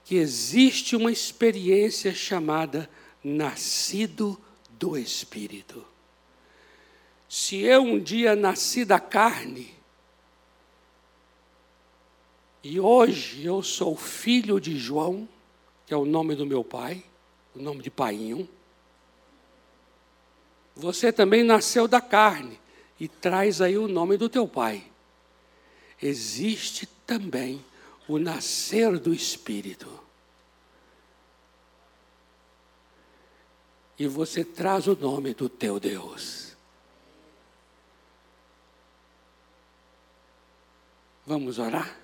que 0.04 0.16
existe 0.16 0.96
uma 0.96 1.12
experiência 1.12 2.12
chamada 2.12 2.90
nascido 3.22 4.36
do 4.82 4.98
Espírito. 4.98 5.86
Se 7.28 7.60
eu 7.60 7.82
um 7.82 8.00
dia 8.00 8.34
nasci 8.34 8.84
da 8.84 8.98
carne, 8.98 9.72
e 12.64 12.80
hoje 12.80 13.44
eu 13.44 13.62
sou 13.62 13.96
filho 13.96 14.60
de 14.60 14.76
João, 14.76 15.28
que 15.86 15.94
é 15.94 15.96
o 15.96 16.04
nome 16.04 16.34
do 16.34 16.44
meu 16.44 16.64
pai, 16.64 17.00
o 17.54 17.62
nome 17.62 17.80
de 17.80 17.90
Painho. 17.92 18.48
Você 20.74 21.12
também 21.12 21.44
nasceu 21.44 21.86
da 21.86 22.00
carne 22.00 22.58
e 22.98 23.06
traz 23.06 23.60
aí 23.60 23.78
o 23.78 23.86
nome 23.86 24.16
do 24.16 24.28
teu 24.28 24.48
pai. 24.48 24.84
Existe 26.02 26.86
também 27.06 27.64
o 28.08 28.18
nascer 28.18 28.98
do 28.98 29.14
Espírito. 29.14 29.88
E 34.02 34.08
você 34.08 34.44
traz 34.44 34.88
o 34.88 34.96
nome 34.96 35.32
do 35.32 35.48
teu 35.48 35.78
Deus. 35.78 36.56
Vamos 41.24 41.60
orar? 41.60 42.01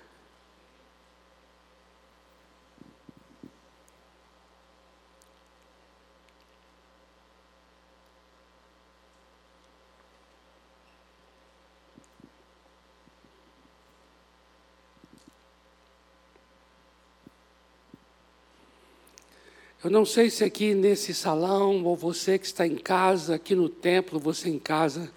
Eu 19.89 19.93
não 19.93 20.05
sei 20.05 20.29
se 20.29 20.43
aqui 20.43 20.75
nesse 20.75 21.15
salão, 21.15 21.83
ou 21.83 21.95
você 21.95 22.37
que 22.37 22.45
está 22.45 22.63
em 22.67 22.75
casa, 22.75 23.33
aqui 23.33 23.55
no 23.55 23.67
templo, 23.67 24.19
você 24.19 24.47
em 24.47 24.59
casa, 24.59 25.11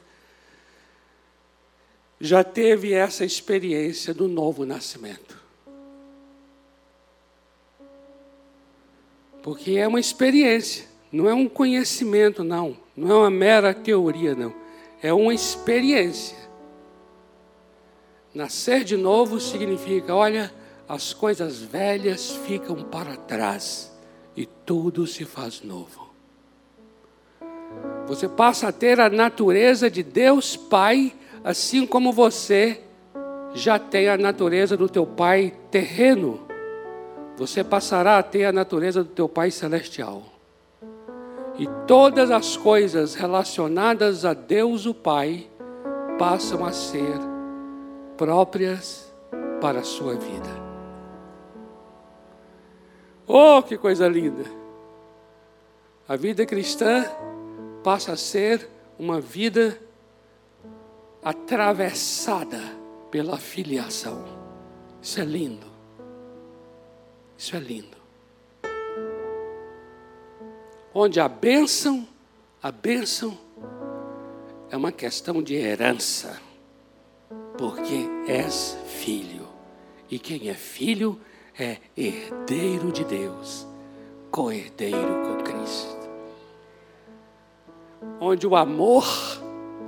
já 2.18 2.42
teve 2.42 2.94
essa 2.94 3.22
experiência 3.22 4.14
do 4.14 4.26
novo 4.26 4.64
nascimento. 4.64 5.38
Porque 9.42 9.72
é 9.72 9.86
uma 9.86 10.00
experiência, 10.00 10.86
não 11.12 11.28
é 11.28 11.34
um 11.34 11.50
conhecimento, 11.50 12.42
não. 12.42 12.74
Não 12.96 13.10
é 13.10 13.14
uma 13.14 13.30
mera 13.30 13.74
teoria, 13.74 14.34
não. 14.34 14.54
É 15.02 15.12
uma 15.12 15.34
experiência. 15.34 16.38
Nascer 18.32 18.84
de 18.84 18.96
novo 18.96 19.38
significa, 19.38 20.14
olha, 20.14 20.50
as 20.88 21.12
coisas 21.12 21.58
velhas 21.58 22.30
ficam 22.30 22.82
para 22.84 23.18
trás 23.18 23.91
e 24.36 24.46
tudo 24.46 25.06
se 25.06 25.24
faz 25.24 25.62
novo. 25.62 26.10
Você 28.06 28.28
passa 28.28 28.68
a 28.68 28.72
ter 28.72 29.00
a 29.00 29.08
natureza 29.08 29.90
de 29.90 30.02
Deus 30.02 30.56
Pai, 30.56 31.12
assim 31.44 31.86
como 31.86 32.12
você 32.12 32.80
já 33.54 33.78
tem 33.78 34.08
a 34.08 34.16
natureza 34.16 34.76
do 34.76 34.88
teu 34.88 35.06
Pai 35.06 35.52
terreno. 35.70 36.40
Você 37.36 37.62
passará 37.64 38.18
a 38.18 38.22
ter 38.22 38.44
a 38.44 38.52
natureza 38.52 39.02
do 39.02 39.10
teu 39.10 39.28
Pai 39.28 39.50
celestial. 39.50 40.22
E 41.58 41.66
todas 41.86 42.30
as 42.30 42.56
coisas 42.56 43.14
relacionadas 43.14 44.24
a 44.24 44.34
Deus 44.34 44.86
o 44.86 44.94
Pai 44.94 45.46
passam 46.18 46.64
a 46.64 46.72
ser 46.72 47.18
próprias 48.16 49.12
para 49.60 49.80
a 49.80 49.84
sua 49.84 50.14
vida. 50.14 50.71
Oh, 53.34 53.62
que 53.62 53.78
coisa 53.78 54.06
linda! 54.06 54.44
A 56.06 56.16
vida 56.16 56.44
cristã 56.44 57.06
passa 57.82 58.12
a 58.12 58.16
ser 58.16 58.68
uma 58.98 59.22
vida 59.22 59.80
atravessada 61.24 62.60
pela 63.10 63.38
filiação. 63.38 64.22
Isso 65.00 65.18
é 65.18 65.24
lindo. 65.24 65.66
Isso 67.38 67.56
é 67.56 67.58
lindo. 67.58 67.96
Onde 70.92 71.18
a 71.18 71.26
bênção, 71.26 72.06
a 72.62 72.70
bênção 72.70 73.38
é 74.68 74.76
uma 74.76 74.92
questão 74.92 75.42
de 75.42 75.54
herança, 75.54 76.38
porque 77.56 78.06
és 78.30 78.76
filho. 78.88 79.48
E 80.10 80.18
quem 80.18 80.50
é 80.50 80.54
filho 80.54 81.18
é 81.18 81.31
herdeiro 81.58 82.90
de 82.90 83.04
Deus, 83.04 83.66
co-herdeiro 84.30 85.22
com 85.22 85.42
Cristo. 85.42 86.10
Onde 88.20 88.46
o 88.46 88.56
amor 88.56 89.04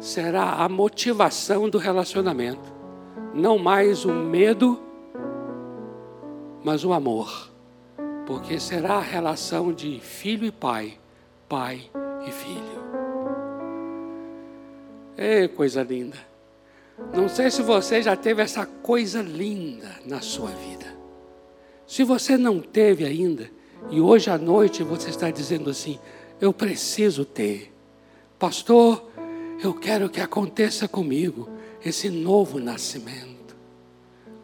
será 0.01 0.55
a 0.55 0.69
motivação 0.69 1.69
do 1.69 1.79
relacionamento, 1.79 2.73
não 3.33 3.59
mais 3.59 4.05
o 4.05 4.13
medo, 4.13 4.81
mas 6.63 6.85
o 6.85 6.93
amor, 6.93 7.51
porque 8.27 8.61
será 8.61 8.97
a 8.97 9.01
relação 9.01 9.73
de 9.73 10.01
filho 10.01 10.47
e 10.47 10.53
pai, 10.53 10.99
pai 11.49 11.91
e 12.27 12.31
filho. 12.31 12.85
É 15.17 15.49
coisa 15.49 15.83
linda. 15.83 16.19
Não 17.15 17.29
sei 17.29 17.51
se 17.51 17.63
você 17.63 18.03
já 18.03 18.17
teve 18.17 18.43
essa 18.43 18.67
coisa 18.67 19.23
linda 19.23 19.91
na 20.05 20.21
sua 20.21 20.51
vida. 20.51 21.04
Se 21.95 22.03
você 22.03 22.37
não 22.37 22.59
teve 22.59 23.05
ainda, 23.05 23.49
e 23.89 24.01
hoje 24.01 24.29
à 24.29 24.37
noite 24.37 24.83
você 24.83 25.11
está 25.11 25.31
dizendo 25.31 25.71
assim: 25.71 25.97
eu 26.41 26.53
preciso 26.53 27.25
ter. 27.25 27.73
Pastor, 28.37 29.09
eu 29.63 29.73
quero 29.73 30.11
que 30.11 30.21
aconteça 30.21 30.89
comigo 30.89 31.49
esse 31.87 32.11
novo 32.11 32.59
nascimento. 32.59 33.55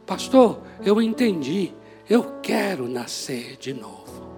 Pastor, 0.06 0.62
eu 0.84 1.02
entendi, 1.02 1.72
eu 2.08 2.36
quero 2.40 2.86
nascer 2.86 3.56
de 3.56 3.74
novo. 3.74 4.30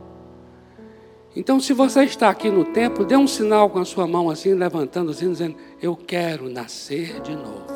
Então, 1.36 1.60
se 1.60 1.74
você 1.74 2.04
está 2.04 2.30
aqui 2.30 2.50
no 2.50 2.64
templo, 2.64 3.04
dê 3.04 3.14
um 3.14 3.28
sinal 3.28 3.68
com 3.68 3.78
a 3.78 3.84
sua 3.84 4.06
mão 4.06 4.30
assim, 4.30 4.54
levantando 4.54 5.10
assim, 5.10 5.30
dizendo: 5.30 5.56
Eu 5.82 5.94
quero 5.94 6.48
nascer 6.48 7.20
de 7.20 7.36
novo. 7.36 7.66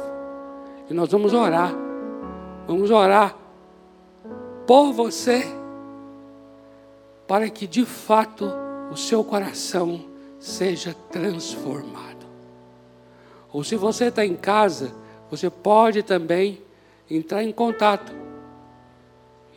E 0.88 0.94
nós 0.94 1.10
vamos 1.10 1.34
orar. 1.34 1.74
Vamos 2.66 2.90
orar 2.90 3.45
por 4.66 4.92
você, 4.92 5.44
para 7.26 7.48
que 7.48 7.66
de 7.66 7.84
fato 7.84 8.50
o 8.90 8.96
seu 8.96 9.22
coração 9.22 10.04
seja 10.38 10.94
transformado. 11.10 12.26
Ou 13.52 13.64
se 13.64 13.76
você 13.76 14.06
está 14.06 14.24
em 14.24 14.34
casa, 14.34 14.92
você 15.30 15.48
pode 15.48 16.02
também 16.02 16.62
entrar 17.10 17.42
em 17.42 17.52
contato. 17.52 18.12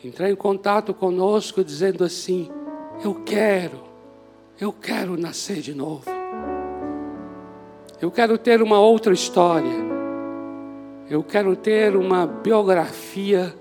Entrar 0.03 0.29
em 0.29 0.35
contato 0.35 0.93
conosco 0.93 1.63
dizendo 1.63 2.03
assim: 2.03 2.49
Eu 3.03 3.15
quero, 3.25 3.81
eu 4.59 4.71
quero 4.71 5.17
nascer 5.17 5.61
de 5.61 5.73
novo. 5.73 6.05
Eu 8.01 8.09
quero 8.09 8.37
ter 8.37 8.61
uma 8.61 8.79
outra 8.79 9.11
história. 9.11 9.89
Eu 11.09 11.21
quero 11.21 11.55
ter 11.55 11.97
uma 11.97 12.25
biografia 12.25 13.53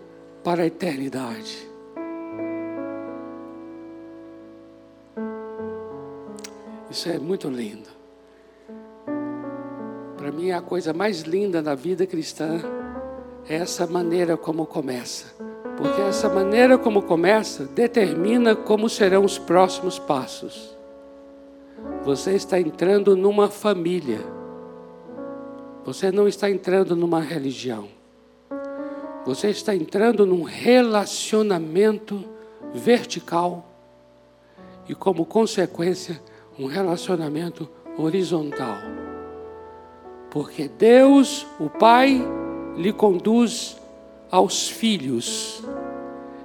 para 0.49 0.62
a 0.62 0.66
eternidade. 0.66 1.68
Isso 6.90 7.07
é 7.11 7.18
muito 7.18 7.51
lindo. 7.51 7.90
Para 10.16 10.32
mim, 10.32 10.51
a 10.51 10.62
coisa 10.62 10.94
mais 10.94 11.20
linda 11.20 11.61
da 11.61 11.74
vida 11.74 12.07
cristã 12.07 12.62
é 13.46 13.57
essa 13.57 13.86
maneira 13.86 14.38
como 14.38 14.64
começa. 14.64 15.34
Porque 15.76 16.01
essa 16.01 16.30
maneira 16.30 16.78
como 16.78 17.03
começa 17.03 17.66
determina 17.66 18.57
como 18.57 18.88
serão 18.88 19.26
os 19.26 19.38
próximos 19.38 19.99
passos. 19.99 20.74
Você 22.05 22.32
está 22.32 22.59
entrando 22.59 23.14
numa 23.14 23.51
família. 23.51 24.20
Você 25.84 26.11
não 26.11 26.26
está 26.26 26.51
entrando 26.51 26.96
numa 26.96 27.20
religião. 27.20 27.97
Você 29.28 29.50
está 29.50 29.76
entrando 29.76 30.24
num 30.24 30.42
relacionamento 30.42 32.24
vertical 32.72 33.70
e, 34.88 34.94
como 34.94 35.26
consequência, 35.26 36.18
um 36.58 36.64
relacionamento 36.64 37.68
horizontal. 37.98 38.78
Porque 40.30 40.66
Deus, 40.66 41.46
o 41.60 41.68
Pai, 41.68 42.26
lhe 42.74 42.90
conduz 42.90 43.76
aos 44.30 44.66
filhos. 44.66 45.62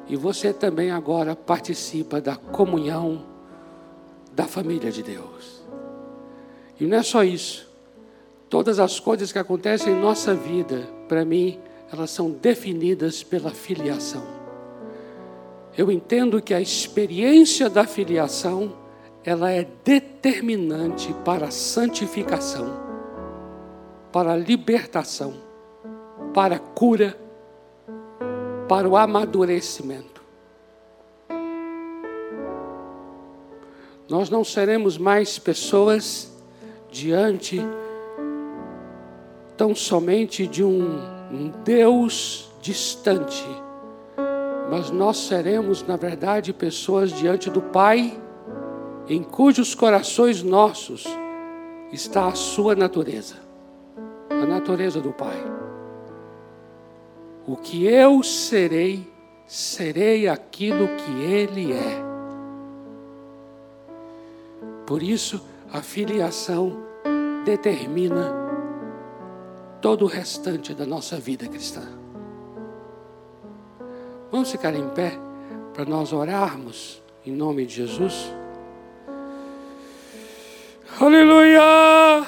E 0.09 0.17
você 0.17 0.51
também 0.51 0.91
agora 0.91 1.38
participa 1.38 2.19
da 2.19 2.36
comunhão 2.36 3.23
da 4.34 4.43
família 4.43 4.91
de 4.91 5.01
Deus. 5.01 5.63
E 6.77 6.84
não 6.84 6.97
é 6.97 7.03
só 7.03 7.23
isso. 7.23 7.65
Todas 8.49 8.77
as 8.77 8.99
coisas 8.99 9.31
que 9.31 9.39
acontecem 9.39 9.93
em 9.93 10.01
nossa 10.01 10.36
vida, 10.36 10.86
para 11.07 11.23
mim, 11.23 11.61
elas 11.94 12.10
são 12.10 12.32
definidas 12.32 13.22
pela 13.22 13.52
filiação. 13.52 14.24
Eu 15.78 15.91
entendo 15.91 16.41
que 16.41 16.52
a 16.52 16.60
experiência 16.60 17.70
da 17.70 17.86
filiação, 17.86 18.74
ela 19.24 19.52
é 19.52 19.68
determinante 19.86 21.14
para 21.24 21.48
a 21.48 21.52
santificação, 21.52 22.74
para 24.12 24.34
a 24.34 24.36
libertação, 24.36 25.36
para 26.34 26.56
a 26.56 26.60
cura, 26.60 27.16
para 28.68 28.89
o 28.89 28.98
amadurecimento. 28.98 30.24
Nós 34.10 34.32
não 34.32 34.44
seremos 34.44 34.98
mais 34.98 35.38
pessoas 35.38 36.32
diante 36.91 37.62
tão 39.56 39.76
somente 39.76 40.48
de 40.48 40.64
um 40.64 41.12
um 41.34 41.51
Deus 41.63 42.51
distante, 42.61 43.43
mas 44.69 44.91
nós 44.91 45.17
seremos, 45.17 45.81
na 45.84 45.97
verdade, 45.97 46.53
pessoas 46.53 47.11
diante 47.11 47.49
do 47.49 47.61
Pai, 47.61 48.19
em 49.09 49.23
cujos 49.23 49.73
corações 49.73 50.43
nossos 50.43 51.05
está 51.91 52.27
a 52.27 52.36
sua 52.36 52.75
natureza, 52.75 53.36
a 54.29 54.45
natureza 54.45 55.01
do 55.01 55.11
Pai. 55.11 55.43
O 57.47 57.57
que 57.57 57.86
eu 57.86 58.21
serei, 58.23 59.11
serei 59.47 60.29
aquilo 60.29 60.88
que 60.88 61.11
Ele 61.23 61.73
é. 61.73 62.03
Por 64.86 65.01
isso, 65.01 65.43
a 65.71 65.81
filiação 65.81 66.77
determina 67.43 68.43
todo 69.84 70.05
o 70.05 70.07
restante 70.07 70.73
da 70.73 70.86
nossa 70.86 71.17
vida 71.17 71.45
cristã. 71.45 71.84
Vamos 74.31 74.49
ficar 74.49 74.73
em 74.73 74.88
pé 74.91 75.19
para 75.73 75.84
nós 75.84 76.13
orarmos 76.13 77.03
em 77.25 77.34
nome 77.34 77.65
de 77.65 77.75
Jesus? 77.75 78.34
Aleluia! 80.97 82.25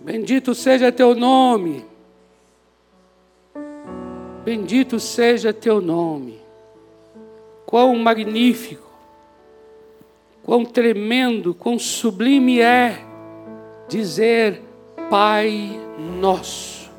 Bendito 0.00 0.54
seja 0.54 0.92
teu 0.92 1.16
nome. 1.16 1.84
Bendito 4.44 5.00
seja 5.00 5.52
teu 5.52 5.80
nome. 5.80 6.40
Quão 7.66 7.96
magnífico, 7.96 8.87
quão 10.48 10.64
tremendo, 10.64 11.52
quão 11.52 11.78
sublime 11.78 12.58
é 12.58 13.04
dizer: 13.86 14.62
Pai 15.10 15.78
nosso 16.18 16.90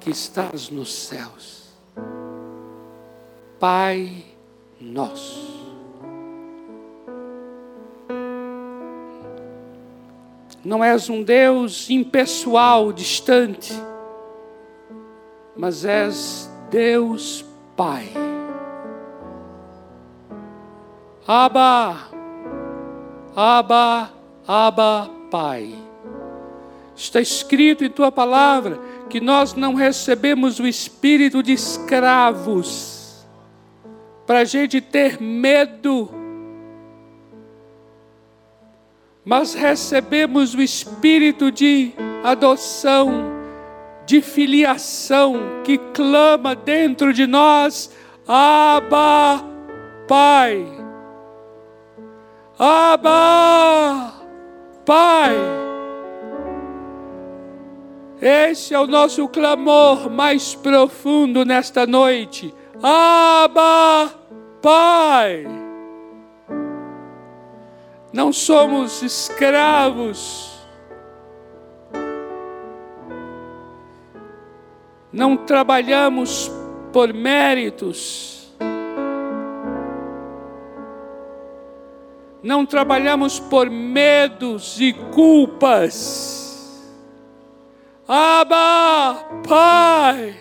que 0.00 0.10
estás 0.10 0.68
nos 0.70 0.92
céus. 0.92 1.68
Pai 3.60 4.24
nosso. 4.80 5.48
Não 10.64 10.82
és 10.82 11.08
um 11.08 11.22
Deus 11.22 11.88
impessoal, 11.88 12.92
distante, 12.92 13.72
mas 15.56 15.84
és 15.84 16.50
Deus 16.68 17.44
Pai. 17.76 18.08
Aba, 21.24 22.09
Aba, 23.34 24.12
Aba, 24.46 25.10
Pai. 25.30 25.74
Está 26.94 27.20
escrito 27.20 27.84
em 27.84 27.90
tua 27.90 28.12
palavra 28.12 28.78
que 29.08 29.20
nós 29.20 29.54
não 29.54 29.74
recebemos 29.74 30.58
o 30.58 30.66
espírito 30.66 31.42
de 31.42 31.52
escravos 31.52 33.26
para 34.26 34.40
a 34.40 34.44
gente 34.44 34.80
ter 34.80 35.20
medo, 35.20 36.08
mas 39.24 39.54
recebemos 39.54 40.54
o 40.54 40.62
espírito 40.62 41.50
de 41.50 41.92
adoção 42.22 43.40
de 44.10 44.20
filiação 44.20 45.62
que 45.62 45.78
clama 45.94 46.56
dentro 46.56 47.12
de 47.12 47.28
nós, 47.28 47.94
Abba, 48.26 49.40
Pai. 50.08 50.79
Abba, 52.62 54.12
Pai. 54.84 55.34
Esse 58.20 58.74
é 58.74 58.78
o 58.78 58.86
nosso 58.86 59.26
clamor 59.28 60.10
mais 60.10 60.54
profundo 60.54 61.44
nesta 61.44 61.86
noite. 61.86 62.54
Abba, 62.82 64.12
Pai. 64.60 65.46
Não 68.12 68.32
somos 68.32 69.02
escravos 69.02 70.50
não 75.12 75.36
trabalhamos 75.36 76.50
por 76.92 77.12
méritos, 77.12 78.39
não 82.42 82.64
trabalhamos 82.64 83.38
por 83.38 83.68
medos 83.68 84.80
e 84.80 84.92
culpas. 84.92 86.48
Abba, 88.08 89.24
Pai, 89.46 90.34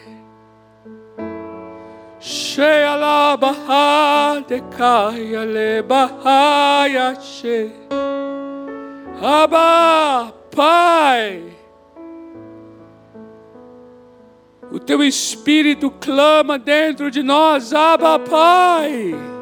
cheia 2.20 2.95
la 2.95 3.38
baha 3.38 4.43
de 4.47 4.62
caia 4.76 5.45
le 5.45 5.84
bahaya 5.84 7.16
che. 7.16 7.72
Abba, 9.22 10.34
Pai. 10.56 11.43
O 14.72 14.80
teu 14.80 15.04
espírito 15.04 15.91
clama 15.91 16.58
dentro 16.58 17.12
de 17.12 17.22
nós, 17.22 17.74
Abba 17.74 18.20
Pai. 18.20 19.39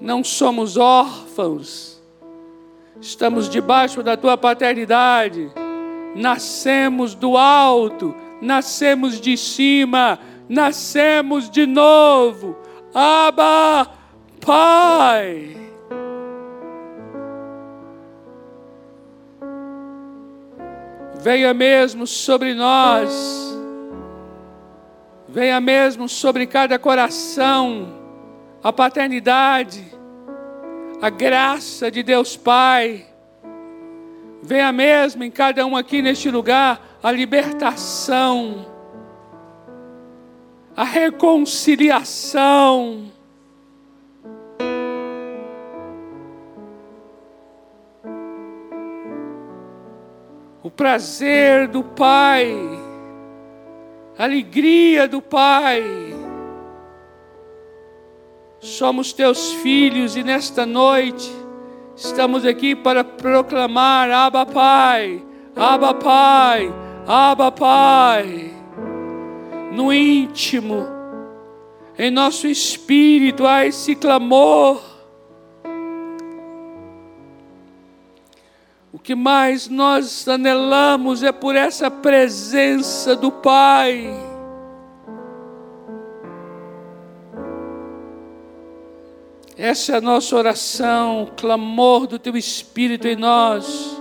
Não 0.00 0.24
somos 0.24 0.76
órfãos, 0.76 2.00
estamos 3.00 3.48
debaixo 3.48 4.02
da 4.02 4.16
tua 4.16 4.36
paternidade, 4.38 5.50
nascemos 6.14 7.14
do 7.14 7.36
alto, 7.36 8.14
nascemos 8.40 9.20
de 9.20 9.36
cima, 9.36 10.18
nascemos 10.48 11.50
de 11.50 11.66
novo, 11.66 12.56
Abba 12.94 13.90
Pai. 14.40 15.60
venha 21.20 21.52
mesmo 21.52 22.06
sobre 22.06 22.54
nós, 22.54 23.56
venha 25.28 25.60
mesmo 25.60 26.08
sobre 26.08 26.46
cada 26.46 26.78
coração, 26.78 27.99
a 28.62 28.70
paternidade, 28.72 29.84
a 31.00 31.08
graça 31.08 31.90
de 31.90 32.02
Deus 32.02 32.36
Pai, 32.36 33.06
venha 34.42 34.70
mesmo 34.70 35.24
em 35.24 35.30
cada 35.30 35.64
um 35.64 35.74
aqui 35.76 36.02
neste 36.02 36.30
lugar 36.30 36.98
a 37.02 37.10
libertação, 37.10 38.66
a 40.76 40.84
reconciliação, 40.84 43.10
o 50.62 50.70
prazer 50.70 51.66
do 51.66 51.82
Pai, 51.82 52.54
a 54.18 54.24
alegria 54.24 55.08
do 55.08 55.22
Pai. 55.22 56.09
Somos 58.60 59.12
teus 59.12 59.52
filhos 59.54 60.16
e 60.16 60.22
nesta 60.22 60.66
noite 60.66 61.30
estamos 61.96 62.44
aqui 62.44 62.74
para 62.76 63.02
proclamar: 63.02 64.10
Abba 64.10 64.46
Pai, 64.46 65.24
Abba 65.56 65.94
Pai, 65.94 66.72
Abba 67.06 67.50
Pai. 67.50 68.54
No 69.72 69.92
íntimo, 69.92 70.86
em 71.98 72.10
nosso 72.10 72.46
espírito 72.46 73.46
há 73.46 73.64
esse 73.64 73.94
clamor 73.94 74.90
O 78.92 78.98
que 78.98 79.14
mais 79.14 79.68
nós 79.68 80.26
anelamos 80.26 81.22
é 81.22 81.30
por 81.30 81.54
essa 81.54 81.90
presença 81.90 83.14
do 83.14 83.30
Pai. 83.30 84.29
Essa 89.62 89.92
é 89.92 89.96
a 89.96 90.00
nossa 90.00 90.34
oração, 90.34 91.24
o 91.24 91.26
clamor 91.32 92.06
do 92.06 92.18
Teu 92.18 92.34
Espírito 92.34 93.06
em 93.06 93.14
nós. 93.14 94.00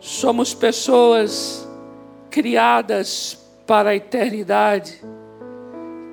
Somos 0.00 0.52
pessoas 0.52 1.64
criadas 2.28 3.38
para 3.64 3.90
a 3.90 3.94
eternidade, 3.94 5.00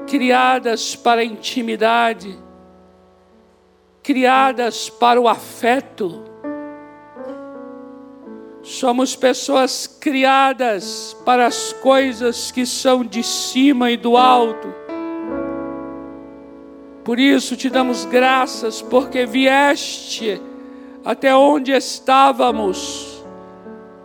criadas 0.06 0.96
para 0.96 1.22
a 1.22 1.26
intimidade, 1.26 2.38
criadas 4.04 4.88
para 4.88 5.20
o 5.20 5.28
afeto 5.28 6.34
Somos 8.64 9.14
pessoas 9.14 9.86
criadas 9.88 11.14
para 11.26 11.46
as 11.46 11.74
coisas 11.74 12.50
que 12.50 12.66
são 12.66 13.04
de 13.04 13.22
cima 13.22 13.92
e 13.92 13.98
do 13.98 14.16
alto. 14.16 14.83
Por 17.04 17.20
isso 17.20 17.56
te 17.56 17.70
damos 17.70 18.06
graças, 18.06 18.82
porque 18.82 19.26
vieste 19.26 20.42
até 21.04 21.36
onde 21.36 21.72
estávamos, 21.72 23.24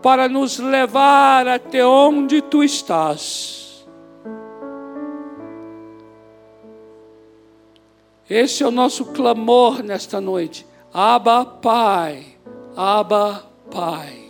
para 0.02 0.28
nos 0.28 0.58
levar 0.58 1.46
até 1.46 1.86
onde 1.86 2.42
tu 2.42 2.62
estás. 2.62 3.86
Esse 8.28 8.62
é 8.62 8.66
o 8.66 8.70
nosso 8.70 9.06
clamor 9.06 9.82
nesta 9.82 10.20
noite. 10.20 10.66
Aba, 10.92 11.44
Pai. 11.44 12.26
Aba, 12.76 13.44
Pai 13.70 14.28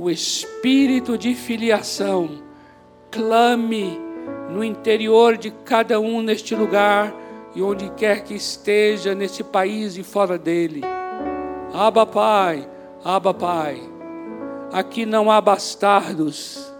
o 0.00 0.08
espírito 0.08 1.18
de 1.18 1.34
filiação 1.34 2.42
clame 3.10 4.00
no 4.48 4.64
interior 4.64 5.36
de 5.36 5.50
cada 5.50 6.00
um 6.00 6.22
neste 6.22 6.54
lugar 6.54 7.12
e 7.54 7.62
onde 7.62 7.88
quer 7.90 8.22
que 8.22 8.34
esteja 8.34 9.14
nesse 9.14 9.42
país 9.42 9.96
e 9.96 10.02
fora 10.02 10.38
dele. 10.38 10.82
Aba 11.72 12.04
Pai, 12.06 12.68
Aba 13.04 13.34
Pai. 13.34 13.80
Aqui 14.72 15.04
não 15.04 15.28
há 15.30 15.38
bastardos. 15.40 16.72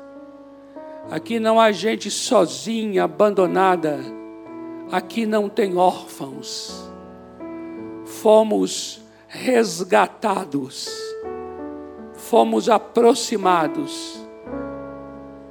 Aqui 1.11 1.41
não 1.41 1.61
há 1.61 1.73
gente 1.73 2.09
sozinha, 2.11 3.05
abandonada. 3.05 3.99
Aqui 4.93 5.27
não 5.27 5.49
tem 5.49 5.77
órfãos. 5.77 6.89
Fomos 8.05 9.03
resgatados. 9.27 10.89
Fomos 12.15 12.69
aproximados. 12.69 14.21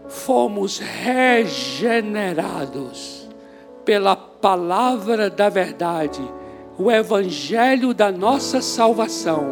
Fomos 0.07 0.80
regenerados 0.80 3.18
pela 3.90 4.16
palavra 4.16 5.32
da 5.32 5.50
verdade, 5.50 6.22
o 6.78 6.92
evangelho 6.92 7.92
da 7.92 8.12
nossa 8.12 8.62
salvação. 8.62 9.48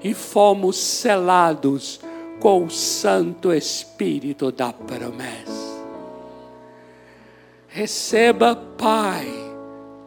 E 0.00 0.14
fomos 0.14 0.76
selados 0.78 1.98
com 2.38 2.66
o 2.66 2.70
Santo 2.70 3.52
Espírito 3.52 4.52
da 4.52 4.72
promessa. 4.72 5.82
Receba, 7.66 8.54
Pai, 8.78 9.26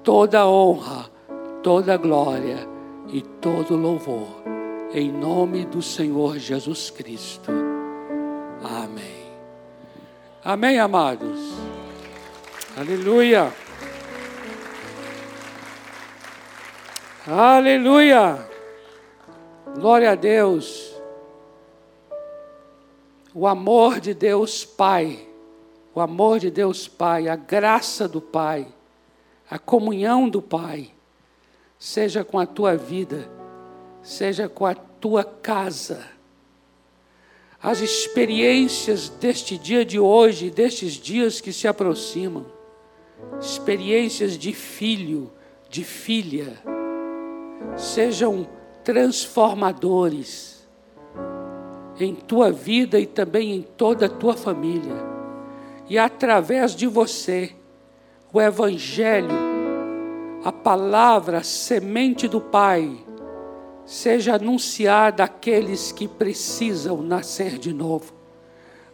toda 0.02 0.48
honra, 0.48 1.12
toda 1.62 1.98
glória 1.98 2.66
e 3.12 3.22
todo 3.22 3.76
louvor, 3.76 4.30
em 4.94 5.12
nome 5.12 5.66
do 5.66 5.82
Senhor 5.82 6.40
Jesus 6.40 6.90
Cristo. 6.90 7.52
Amém. 8.64 9.26
Amém, 10.42 10.80
amados. 10.80 11.35
Aleluia. 12.78 13.54
Aleluia. 17.28 18.50
Glória 19.76 20.12
a 20.12 20.16
Deus 20.16 20.96
o 23.38 23.46
amor 23.46 24.00
de 24.00 24.14
Deus 24.14 24.64
Pai, 24.64 25.28
o 25.94 26.00
amor 26.00 26.40
de 26.40 26.50
Deus 26.50 26.88
Pai, 26.88 27.28
a 27.28 27.36
graça 27.36 28.08
do 28.08 28.22
Pai, 28.22 28.66
a 29.50 29.60
comunhão 29.60 30.30
do 30.30 30.42
Pai, 30.42 30.90
seja 31.78 32.24
com 32.24 32.40
a 32.40 32.46
tua 32.46 32.78
vida, 32.78 33.30
seja 34.02 34.48
com 34.48 34.66
a 34.66 34.74
tua 34.74 35.26
casa. 35.26 36.10
As 37.62 37.82
experiências 37.82 39.10
deste 39.10 39.58
dia 39.58 39.84
de 39.84 40.00
hoje, 40.00 40.50
destes 40.50 40.94
dias 40.94 41.42
que 41.42 41.52
se 41.52 41.68
aproximam, 41.68 42.46
experiências 43.40 44.38
de 44.38 44.54
filho, 44.54 45.32
de 45.70 45.84
filha, 45.84 46.54
sejam 47.76 48.48
transformadores 48.84 50.56
em 52.00 52.14
tua 52.14 52.52
vida 52.52 53.00
e 53.00 53.06
também 53.06 53.56
em 53.56 53.62
toda 53.62 54.06
a 54.06 54.10
tua 54.10 54.36
família. 54.36 54.96
E 55.90 55.98
através 55.98 56.76
de 56.76 56.88
você, 56.88 57.52
o 58.34 58.42
Evangelho, 58.42 59.30
a 60.44 60.52
palavra, 60.52 61.40
a 61.40 61.44
semente 61.44 62.28
do 62.28 62.42
Pai, 62.42 62.98
seja 63.86 64.36
anunciada 64.36 65.24
àqueles 65.24 65.92
que 65.92 66.08
precisam 66.08 67.02
nascer 67.02 67.58
de 67.58 67.74
novo. 67.74 68.14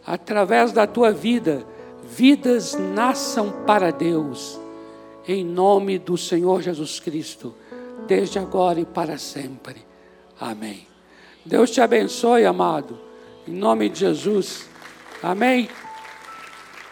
Através 0.06 0.72
da 0.72 0.86
tua 0.86 1.12
vida, 1.12 1.66
vidas 2.16 2.74
nasçam 2.74 3.64
para 3.64 3.90
Deus, 3.90 4.60
em 5.26 5.42
nome 5.42 5.98
do 5.98 6.18
Senhor 6.18 6.60
Jesus 6.60 7.00
Cristo, 7.00 7.54
desde 8.06 8.38
agora 8.38 8.78
e 8.78 8.84
para 8.84 9.16
sempre. 9.16 9.76
Amém. 10.38 10.86
Deus 11.44 11.70
te 11.70 11.80
abençoe, 11.80 12.44
amado. 12.44 13.00
Em 13.48 13.52
nome 13.52 13.88
de 13.88 14.00
Jesus. 14.00 14.68
Amém. 15.22 15.70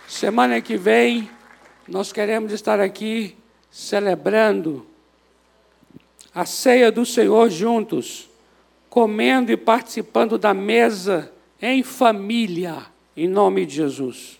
Semana 0.09 0.59
que 0.63 0.79
vem, 0.79 1.31
nós 1.87 2.13
queremos 2.13 2.51
estar 2.51 2.81
aqui 2.81 3.37
celebrando 3.71 4.87
a 6.35 6.47
ceia 6.47 6.91
do 6.91 7.05
Senhor 7.05 7.51
juntos, 7.51 8.31
comendo 8.89 9.53
e 9.53 9.57
participando 9.57 10.39
da 10.39 10.55
mesa 10.55 11.31
em 11.61 11.83
família, 11.83 12.87
em 13.15 13.29
nome 13.29 13.67
de 13.67 13.75
Jesus. 13.77 14.40